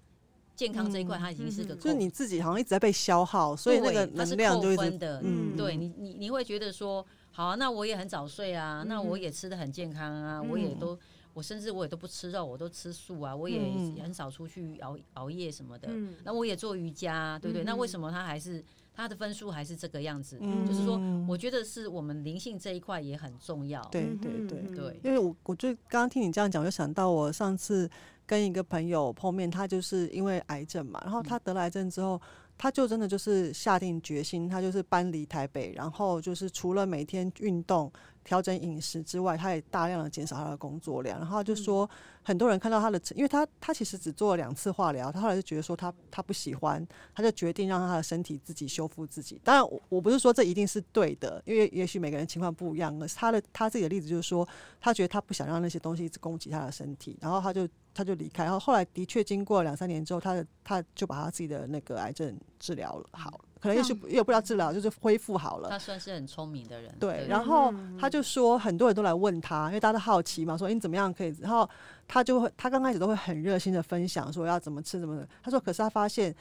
[0.57, 10.99] 健康这一块，它已经是个，就是你自己好像一直在被消耗，所以那个能量就扣分的，嗯，对你，你你会觉得说，好啊，那我也很早睡啊，那我也吃的很健康啊，我也都。
[11.34, 13.59] 我甚至我也都不吃肉，我都吃素啊，我也
[14.01, 15.89] 很少出去熬熬夜什么的。
[16.23, 17.63] 那我也做瑜伽，对不对？
[17.63, 18.63] 那为什么他还是
[18.93, 20.38] 他的分数还是这个样子？
[20.67, 23.82] 就是说，我觉得是我们灵性这一块也很重要。
[23.91, 27.89] 对对对对，因为我我就刚刚听你这样讲，我就想到我上次
[28.25, 32.21] 跟一个朋友碰面，他就是因为癌症嘛，然后他得了癌症之后。
[32.57, 37.91] 他就真的就是下定决心，他就是搬离台北，然后就是除了每天运动、
[38.24, 41.19] 调整饮食之外，他也大量的减少他的工作量。
[41.19, 41.89] 然后就说，
[42.24, 49.39] 很多人看到他的，因为他他其实只做了两次化疗，他后来就觉得说他他不喜欢，他就决定让他的身体自己修复自己。
[49.43, 52.91] 当然，我我不是说这一定是对的，因为也许每个人情况不一样。
[53.15, 54.47] 他的他自己的例子就是说，
[54.80, 57.67] 他觉得他不想让那些东西一直攻击他的身体，然后他就。
[57.93, 65.70] 他就离开，然后后来的确经过两三年之后，他的他就把他自己的那个癌症治疗好了，好，可能也许也不知道治疗，就是恢复好了。
[65.70, 66.91] 他算是很聪明的人。
[66.99, 71.36] 对，对，然后他就说，很多人都来问他，因为大家都好奇嘛，说你怎么样可以？
[71.39, 71.70] 然后
[72.07, 75.28] 他就会，他刚开始都会很热心的分享，说要怎么吃怎么的。
[75.43, 76.36] 他说，可是他发现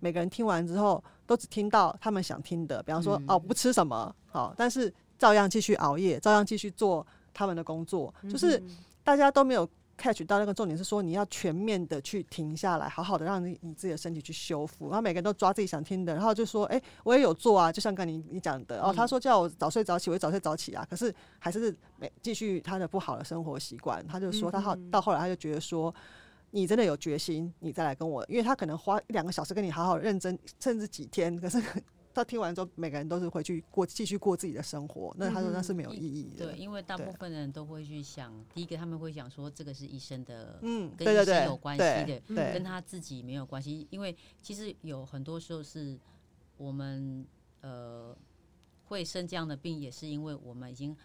[0.00, 8.62] 每个人听完之后，都只听到他们想听的，比方说、嗯、哦不吃什么，好，但是照样继续熬夜，照样继续做他们的工作，就是
[9.04, 9.68] 大家都没有。
[10.02, 14.86] Catch 到那个重点是说，你要全面的去停下来，好好的让你你自己的身体去修复。
[14.86, 20.84] 然后每个人都抓自己想听的，然后就说：“哎、欸，我也有做啊，就像刚你你讲的。”哦，他说叫我早睡早起，我就早睡早起啊。
[20.90, 24.04] 可是还是没继续他的不好的生活习惯。
[24.08, 25.94] 他就说他好到后来他就觉得说，
[26.50, 31.62] 你真的有决心，你再来跟我，因为他可能花一两个小时跟你好好认真，甚至几天，可是。
[32.14, 35.14] 他听完之后，每个人都是回去过继续过自己的生活。
[35.18, 36.46] 那他说那是没有意义的。
[36.46, 43.86] 对，因为大部分人都会去想，第一个他们会想说这个是医生的，嗯，跟医生有关系的，对，跟他自己没有关系。
[43.90, 45.98] 因为其实有很多时候是
[46.56, 47.26] 我们
[47.60, 48.16] 呃
[48.84, 50.96] 会生这样的病，也是因为我们已经。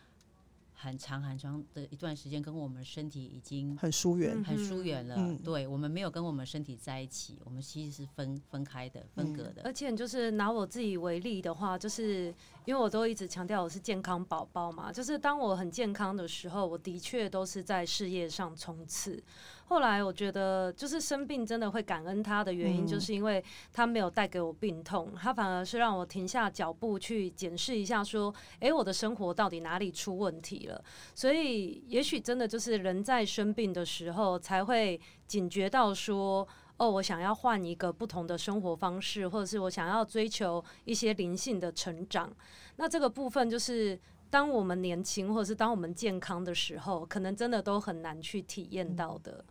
[0.80, 5.16] 很长很长的一段时间，跟我们身体已经很疏远，很疏远了。
[5.18, 9.64] 嗯、对，我们没有跟我们身体在一起，我们其实是分分开的、分隔的。
[9.66, 12.32] 而且就是拿我自己为例的话，就是
[12.68, 19.24] 因为我都一直强调我是健康宝宝嘛，就是当我很健康的时候，我的确都是在事业上冲刺。
[19.70, 23.42] 后来我觉得，就是生病真的会感恩他的原因，就是因为
[23.72, 30.84] 他没有带给我病痛，他反而是让我停下脚步去检视一下，说，诶，我的生活到底哪里出问题了？
[31.16, 36.46] 所以，也许真的就是人在生病的时候，才会警觉到说，
[36.78, 42.32] 哦，我想要换一个不同的生活方式，或者是我想要追求一些灵性的成长。
[42.78, 44.00] 那这个部分就是。
[44.30, 49.46] 当我们年轻，或者是当我们健康的时候，可能真的都很难去体验到的。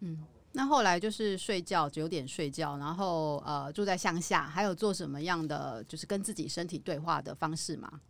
[0.00, 8.00] 嗯，那后来就是睡觉，九点睡觉，然后呃住在乡下，还有做什么样的就是跟自己身体对话的方式吗？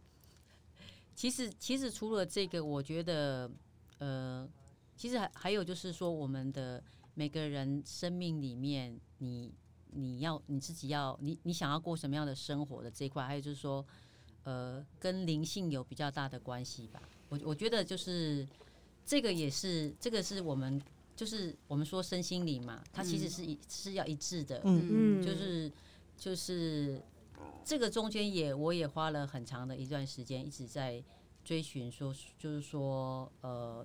[1.15, 3.51] 其实，其实除了这个，我觉得
[3.99, 4.49] 呃，
[4.97, 6.83] 其实还还有就是说，我们的
[7.17, 9.53] 每个人生命里面，你
[9.91, 13.85] 你要你自己要你你想要过什么样的生活的这一块，还有就是说。
[14.49, 17.03] 呃，跟灵性有比较大的关系吧。
[17.31, 18.47] 我我觉得就是
[19.05, 20.81] 这个也是，这个是我们
[21.17, 24.61] 就是我们说身心灵嘛，它其实是一、嗯、是要一致的。
[24.63, 25.73] 嗯嗯，就是
[26.17, 27.03] 就是
[27.65, 31.03] 这个中间也我也花了很长的一段时间，一直在
[31.43, 33.85] 追寻说，就是说呃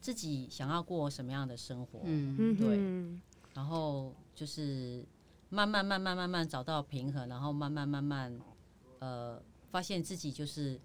[0.00, 2.00] 自己想要过什么样的生活。
[2.04, 3.20] 嗯对。
[3.54, 5.04] 然后就是
[5.50, 8.38] 慢慢慢慢慢慢找到平衡，然后慢慢慢慢
[9.00, 9.40] 呃。
[9.70, 10.80] 发现自己就是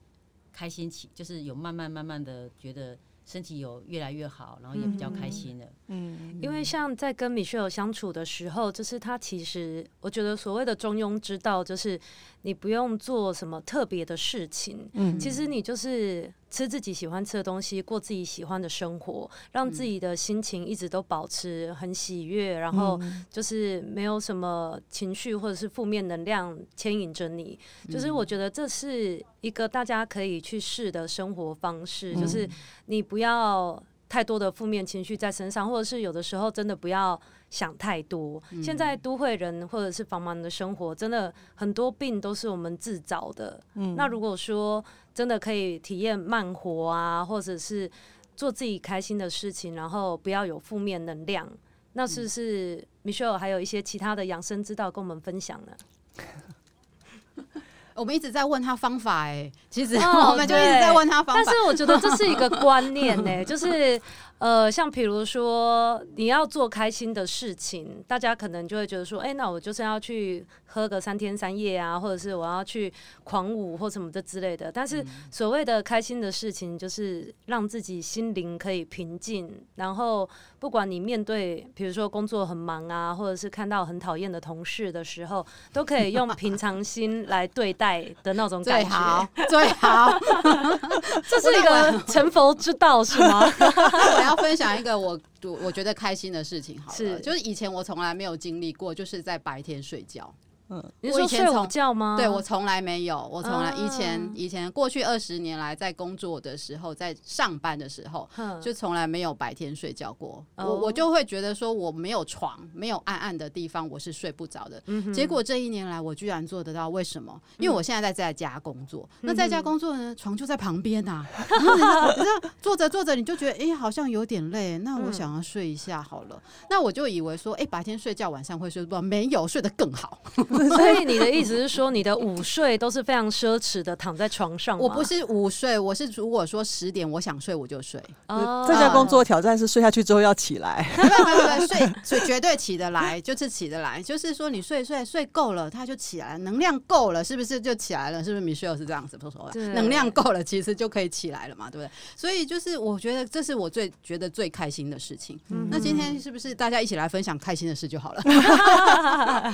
[0.51, 5.65] 开心起，就是有慢慢慢慢的觉得身体有越来越好，然后也比较开心了。
[5.87, 11.97] 嗯，嗯，因为像在跟 Michelle 相处的时候，就是他其实我觉得所谓的中庸之道，就是
[12.41, 16.31] 你不用做什么特别的事情，嗯，其实你就是。
[16.53, 27.57] 吃自己喜欢吃的东西，过自己喜欢的生活，让自己的心情一直都保持很喜悦，然后就是没有什么情绪或者是负面能量牵引着你。
[27.89, 32.47] 就是我觉得这是一个大家可以去试的生活方式，就是
[32.85, 38.39] 你不要太多的负面情绪在身上，或者是有的时候真的不要想太多。
[38.61, 43.59] 现在都会人或者是繁忙的生活，真的很多病都是我们自找的。
[43.73, 44.83] 嗯那如果说
[45.13, 47.89] 真的可以体验慢活啊，或者是
[48.35, 51.47] 做自己开心的事情，然后不要有负面能量。
[51.93, 57.43] 那是不是 Michelle 还有一些其他的养生之道跟我们分享呢？
[57.95, 64.01] 我们一直在问他方法，哎，其实 我们就一直在问他方法， 但是我觉得这是一个观念，呢，就是。
[64.43, 72.91] 呃，像比如说你要做开心的事情，大家可能就会觉得说，哎、欸，那我就是要去喝个三天三夜啊，或者是我要去
[73.23, 74.69] 狂舞或什么的之类的。
[74.69, 80.29] 但是所谓的开心的事情，就是让自己心灵可以平静，然后
[80.63, 88.01] 不管你面对，比如说工作很忙啊，或者是看到很讨厌的同事的时候，都可以用 平常心来对待。
[88.23, 88.89] 的那种感觉。
[88.89, 90.17] 最好，最好
[91.27, 93.41] 这是一个成佛之道，是吗？
[93.59, 95.19] 我要分享一个我
[95.61, 100.33] 我觉得开心的事情，好了，是就是以前我从来没有经历过，就是在白天睡觉。
[100.69, 102.15] 嗯，你说睡午觉吗？
[102.17, 108.27] 对，我从来没有，我从来以前、啊、以前过去二十年来在工作的时候，在上班的时候，
[108.61, 110.43] 就从来没有白天睡觉过。
[110.55, 114.81] 哦、我我就会觉得说我没有床，没有暗暗的地方，我是睡不着的。
[114.85, 117.39] 嗯、结果这一年来，我居然做得到，为什么？
[117.59, 121.27] 因为我现在在在家工作，嗯、那在家工作呢，床就在旁边啊。
[121.77, 126.35] 然后坐着坐着，你就觉得哎、欸，好像有点累，那我想要睡一下好了。
[126.35, 130.21] 嗯、那我就以为说，哎、欸，白天睡觉，晚上会睡不好，没有，睡得更好。
[130.75, 131.53] 所以你的意思。
[131.53, 134.77] 是说你的午睡都是非常奢侈的，躺在床上。
[134.77, 138.03] 我不是午睡，我是如果说十点我想睡我就睡。
[138.27, 140.85] 哦，在家工作挑战是睡下去之后要起来。
[140.95, 144.01] 对对对，睡睡绝对起得来，就是起得来。
[144.01, 148.23] 就是说你睡睡睡够了，他就起来，能量够了，是不是就起来了？
[148.23, 149.67] 是不是 Michelle 是这样子不说的？
[149.73, 151.91] 能量够了，其实就可以起来了嘛，对不对？
[152.15, 155.39] 所以就是我觉得这是我最觉得最开心的事情。
[155.49, 158.23] 嗯、那今天是不是大家一起来分享开心的事就好了？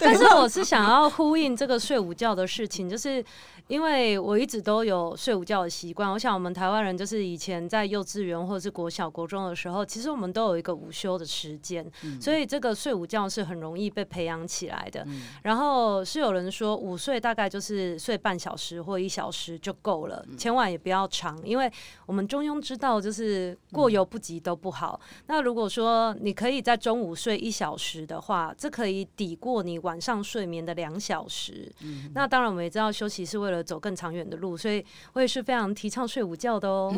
[0.00, 1.06] 但是我是想要。
[1.16, 3.24] 呼应这个睡午觉的事情，就是
[3.68, 6.12] 因为我一直都有睡午觉的习惯。
[6.12, 15.04] 我想我们台湾人就是以前在幼稚园或者是国小、国中的时候，其实我们都有一个午休的时间，嗯、所以这个睡午觉是很容易被培养起来的。
[15.06, 21.72] 嗯、然后是有人说午睡大概就是睡半小时或一小时就够了，千万也不要长，因为
[22.04, 25.00] 我们中庸之道就是过犹不及都不好。
[25.02, 30.96] 嗯、那如果说你可以在中午睡一小时的话，这可以抵过你晚上睡眠的两。
[30.98, 36.92] 小时，嗯、那当然我们也知道休息是为了走更长远的路，所以我也是非常提倡睡午觉的哦。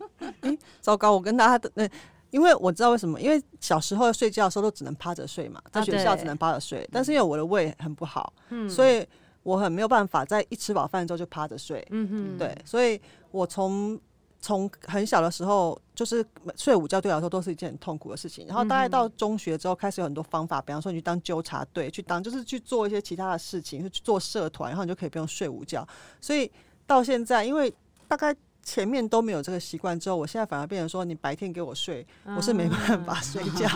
[0.80, 1.88] 糟糕，我跟大家的那，
[2.30, 9.06] 因为我知道为什么，因为小时候睡觉的时候都只能趴着睡嘛，在学校只能趴着睡，啊、但是因为我的胃很不好，嗯，所以
[9.42, 13.00] 我很没有办法在一吃饱饭之后就趴着睡，嗯哼，对，所以
[13.30, 14.00] 我从。
[14.40, 16.24] 从很小的时候，就是
[16.56, 18.46] 睡午觉对我来说都是一件很痛苦的事情。
[18.46, 25.86] 然后大概到中学之后，开始有很多方法，比方说你去当纠察队，去当就是去做一些其他的事情，去做社团，然后你就可以不用睡午觉。
[26.20, 26.50] 所以
[26.86, 27.72] 到现在，因为
[28.08, 28.34] 大概。
[28.70, 33.66] 前面都没有这个习惯，之后我现在反而变成说，你白天给我睡，啊、我是没办法 睡觉。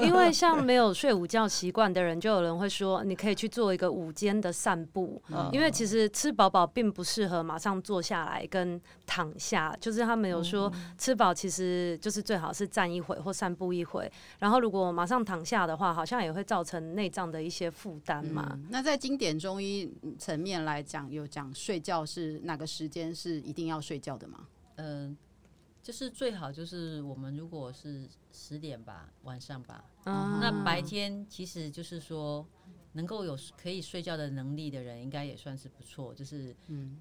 [0.00, 5.20] 因为像没有睡午觉习惯的人，就有人会说，你可以去做一个午间的散步。
[5.30, 14.08] 嗯、因为其实吃饱饱并不适合马上坐下来跟躺下，就是他们有说吃饱其实就是最好是站一会或散步一会。
[14.38, 18.66] 然后如果马上躺下的话，好像也会造成内脏的一些负担嘛、嗯。
[18.70, 24.38] 那在经典中医层面来讲，有讲睡觉是哪个时间是一定要睡觉的吗？
[24.76, 25.16] 嗯、呃，
[25.82, 32.46] 就是最好就是我们如果是十点吧，晚上吧，嗯、那白天其实就是说
[32.92, 36.14] 能够有可以睡觉的能力的人，应该也算是不错。
[36.14, 36.54] 就是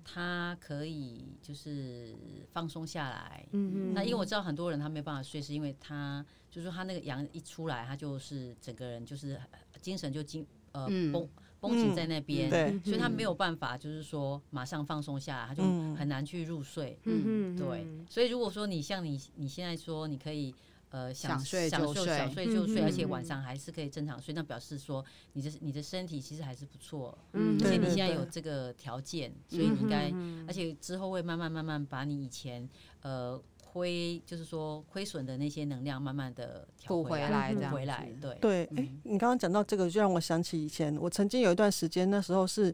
[0.04, 2.16] 他可以就是
[2.52, 3.48] 放松下来。
[3.52, 3.94] 嗯嗯。
[3.94, 9.40] 那因为我知道很多人他没办法睡，是因为他就是说他那个阳一出来，他就是整个人就是
[9.82, 11.16] 精神就精呃崩。
[11.24, 11.30] 嗯
[11.64, 15.64] 绷紧在那边，对，所以他没有办法，就是说马上放松下来，他就
[15.96, 17.00] 很难去入睡。
[17.06, 17.88] 嗯，对。
[18.10, 20.54] 所以如果说你像你你现在说你可以
[20.90, 27.18] 呃想睡想睡想睡就睡，而且晚上还是可以正常睡，那表示说你的你的身体其实还是不错。
[27.32, 30.12] 嗯，而且你现在有这个条件，所以你应该，
[30.46, 32.70] 而且之后会慢慢慢慢把你以前
[33.04, 33.42] 呃。
[33.74, 38.08] 亏就是说亏损的那些能量，慢慢的补回来，补回来。
[38.22, 42.74] 对对，哎，你刚刚讲到这个，就让我想起以前我曾经有一段时间，那时候是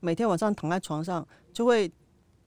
[0.00, 1.90] 每天晚上躺在床上，就会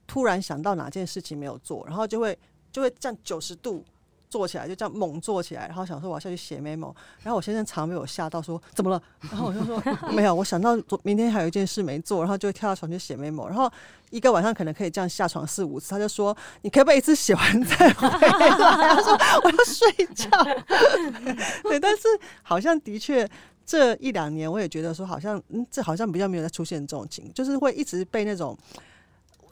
[0.06, 2.38] 突然想到哪件事情没有做，然后就会
[2.70, 3.84] 就会这样九十度。
[4.28, 9.02] 坐起来就这样猛坐起来，然后想说我要下去写 memo，然后我先生常被我吓到说怎么了？
[9.30, 13.70] 然后我就说没有，我想到昨明天还有一件事没做，然后就会跳到床去写 memo，然后
[14.10, 18.48] 一个晚上可能可以这样下床四五次，他就说你可不可以一次写完再回来？
[18.50, 19.12] 他说
[19.44, 20.28] 我要睡觉。
[21.64, 22.02] 对，但是
[22.42, 23.28] 好像的确
[23.64, 28.56] 这一两年我也觉得说好像嗯，这好像比较没有再出现这种情，就是会一直被那种。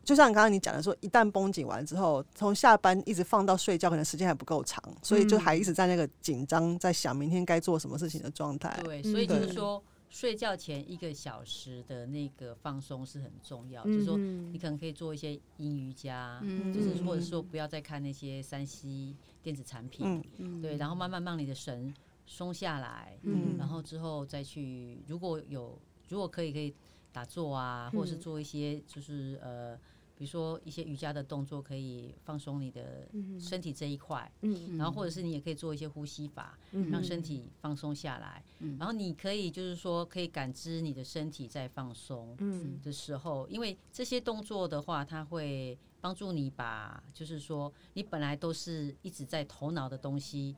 [0.06, 8.80] 就像刚刚你讲的说，一旦绷紧完之后，从下班一直放到睡觉，可能时间还不够长，所以就还一直在那个紧张，在想明天该做什么事情的状态。
[8.84, 9.26] 对，所以。
[9.26, 13.82] 就是说，睡觉前一个小时的那个放松是很重要。
[13.84, 16.40] 就是说，你可能可以做一些阴瑜伽，
[16.72, 20.22] 就是或者说不要再看那些三 C 电子产品，
[20.62, 21.92] 对，然后慢慢让你的神
[22.24, 23.18] 松下来，
[23.58, 25.76] 然后之后再去，如果有
[26.08, 26.72] 如果可以可以
[27.10, 29.76] 打坐啊，或者是做一些就是呃。
[30.16, 33.06] 比如说一些瑜伽的动作，可以放松你的
[33.38, 34.30] 身体这一块。
[34.40, 38.42] 嗯，然后或者是你也可以做一些呼吸法，嗯、让身体放松下来。
[38.60, 42.36] 嗯、然后你可以就是说可以感知你的身体在放松
[42.82, 50.56] 的时候，嗯、因为这些动作的话，它会帮助你把就是说你本来都是一直在头脑的东西。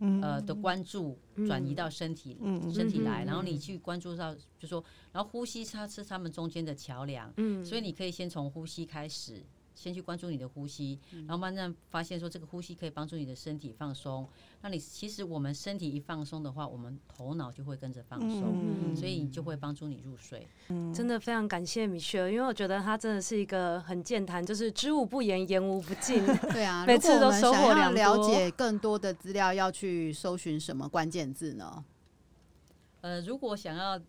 [0.00, 4.82] 呃的关注转移到身体，嗯、身体来，然后你去关注到，就说，
[5.12, 9.44] 然后呼吸它是他们中间的桥梁，嗯、所以你可以先从呼吸开始。
[9.78, 14.26] 先去关注你的呼吸，然后慢慢发现说这个呼吸可以帮助你的身体放松。
[14.60, 18.42] 那你其实我们身体一放松的话，我们头脑就会跟着放松，
[18.90, 20.48] 嗯、所以就会帮助你入睡。
[20.70, 26.26] 嗯、真的非常感谢 Michelle，因为我觉得他真的是一个很健谈，就是知无不言，言无不尽。
[26.50, 28.02] 对啊， 每次都收获良多。
[28.02, 31.84] 了解更多的资料，要去搜寻什么关键字呢？
[33.02, 34.00] 呃，如果想要。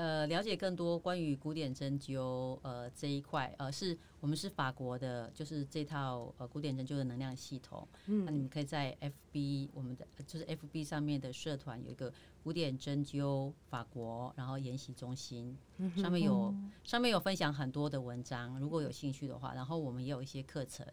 [0.00, 7.86] 呃，了解更多关于古典针灸呃这一块，呃，是我们是法国的，就是这套呃古典针灸的能量系统。
[8.06, 12.10] 嗯，那你们可以在 FB 我们的就是 FB 上面的社团有一个
[12.42, 15.54] 古典针灸法国，然后研习中心，
[15.96, 20.86] 上面有上面有分享很多的文章，如果有兴趣的话，然后我们也有一些课程，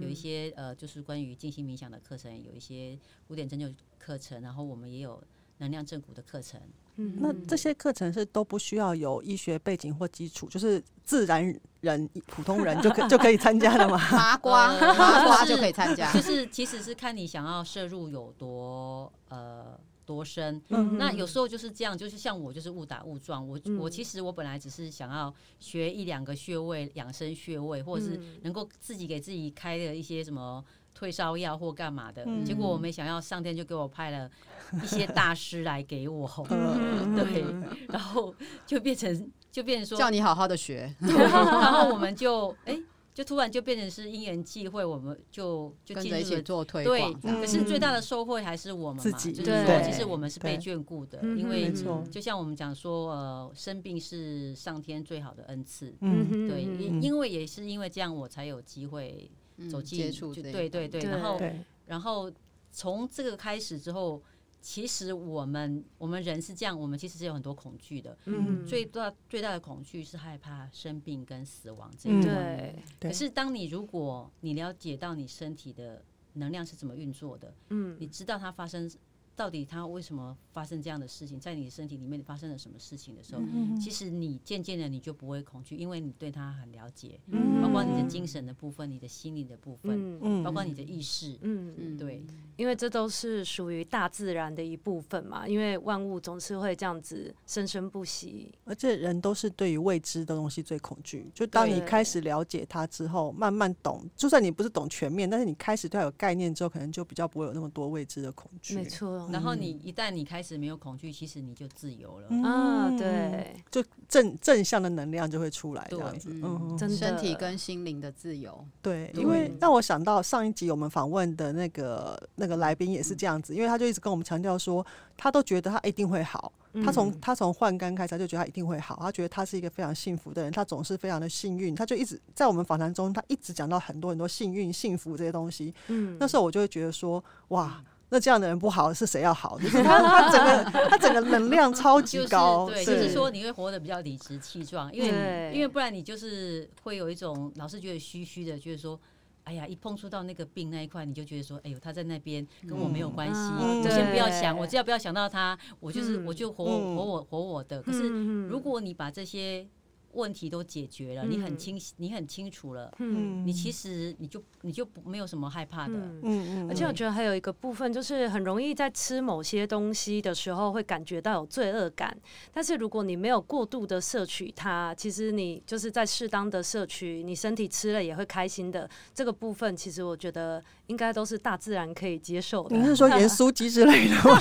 [0.00, 2.96] 有一些呃就是关于静心冥想的课程，有一些
[3.26, 5.20] 古典针灸课程，然后我们也有
[5.58, 6.60] 能量正骨的课程。
[6.96, 13.98] 嗯，那这些课程是都不需要有医学背景或基础，就是自然人、普通人就可就可以参加的吗？
[14.12, 16.12] 麻瓜，麻瓜就可以参加。
[16.12, 20.62] 就是其实是看你想要摄入有多呃多深。
[20.68, 23.46] 嗯，那有时候就是这样，就是像我就是误打误撞。
[23.46, 30.64] 我我其实我本来只是想要学一两个穴位，养生穴位，或者是能够自己给自己开的一些什么。
[31.04, 34.30] 退烧药或干嘛的，嗯、结果我没想要上天就给我派了
[34.82, 37.44] 一些大师来给我，嗯、 对，
[37.88, 38.34] 然后
[38.64, 42.82] 就变成就变成说叫你好好的学， 然后我们就哎、欸，
[43.12, 51.70] 就突然就变成是因缘际会，我们就就进入了一起做推广，可是最大的受惠还是我们嘛，就是说其实我们是被眷顾的，因为
[52.10, 59.30] 就像我们讲说，呃，生病是上天最好的恩赐，嗯，对，因因为也是因为这样，我才有机会。
[59.70, 61.40] 走进接触，对对对，然后
[61.86, 62.32] 然后
[62.70, 64.22] 从这个开始之后，
[64.60, 72.74] 其实我们我们人是这样，我们其实是有很多恐惧的，嗯，最大最大的恐惧是害怕生病跟死亡这一块。
[73.00, 76.02] 可是当你如果你了解到你身体的
[76.32, 78.90] 能量是怎么运作的，嗯，你知道它发生。
[79.36, 81.40] 到底他为什么发生这样的事情？
[81.40, 83.42] 在你身体里面发生了什么事情的时候，
[83.80, 87.20] 其实你渐渐的你就不会恐惧，因为你对他很了解，
[87.60, 92.24] 包括你的精神的部分、你的心理的部分，包括你的意识，嗯嗯，对，
[92.56, 95.46] 因为这都是属于大自然的一部分嘛。
[95.48, 101.28] 因为万物总是会这样子生生不息，而且人都是对于未知的东西最恐惧。
[101.34, 108.76] 就当你开始了解它之后，慢慢懂，就算你不是懂全面，但是你开始对它有概念之后，可能就比较不会有那么多未知的恐惧。
[108.76, 109.23] 没错。
[109.32, 112.90] 然后你一旦你开始没有恐惧，其实你就自由了啊！
[112.96, 118.64] 对，就正正向的能量就会出来，这样子，嗯，身体跟心灵的自由。
[118.82, 124.84] 对，因为让我想到上一集我们访问的那个那个来宾也是这样子，因为他就一直跟我们强调说，
[125.16, 126.52] 他都觉得他一定会好。
[126.84, 135.72] 他从他从换肝开始，他就觉得他一定会好，他觉得他是一个非常幸福的人，他总是非常的幸运，他就一直在我们访谈中，他一直讲到很多很多幸运、幸福这些东西。
[135.86, 137.80] 嗯，那时候我就会觉得说，哇。
[138.14, 139.58] 那这样的人不好，是谁要好？
[139.60, 148.96] 就是他，他整个他整个能量超级高，就是、对，就是说你会活得比较理直气壮，因为因为不然你就是会有一种老是觉得虚虚的，就是说，
[149.42, 157.82] 哎呀，一碰触到那个病那一块，你就觉得说，哎呦，他在那边跟我没有关系，嗯、我先不要想，我只要不要想到他，我就是我就活、嗯、活我活我的。
[157.82, 158.08] 可是
[158.46, 159.66] 如果你把这些
[160.14, 166.22] 问题都解决了，你很清晰，你很清楚了，嗯，你其实你就你就不没有什么害怕的，嗯。
[166.22, 172.16] 嗯，而且我觉得还有一个部分就是很容易在吃某些东西的时候会感觉到有罪恶感，
[172.52, 178.88] 但是如果你没有过度的摄取它，其实你就是在适当的摄取，你身体吃了也会开心的。
[179.12, 182.76] 这个部分其实我觉得应该都是大自然可以接受的。
[182.76, 184.40] 你是说盐酥鸡之类的吗？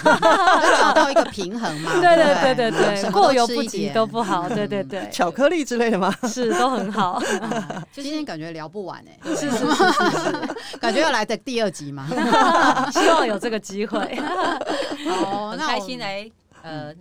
[0.80, 1.92] 找到一个平衡嘛？
[2.00, 4.48] 对对对对对，过犹不及都不好。
[4.50, 5.64] 对对对，巧克力。
[5.64, 6.14] 之类的吗？
[6.28, 7.22] 是，都很好。
[7.94, 12.06] 今天感觉聊不完哎，是是是是，感觉要来的第二集嘛，
[12.92, 14.00] 希望有这个机会。
[15.08, 16.30] 好，很开心来
[16.62, 16.94] 呃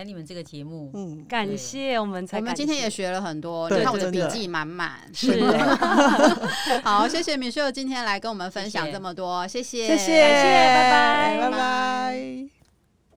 [0.00, 4.10] 来你们这个节目，嗯，感谢我们才，我们今天也学了很多，你看我的。
[4.10, 4.92] 笔记满满。
[5.14, 5.40] 是，
[6.82, 12.59] 好，谢谢 Michelle 今天来跟我们分享这么多，谢谢，谢谢，拜拜，拜拜。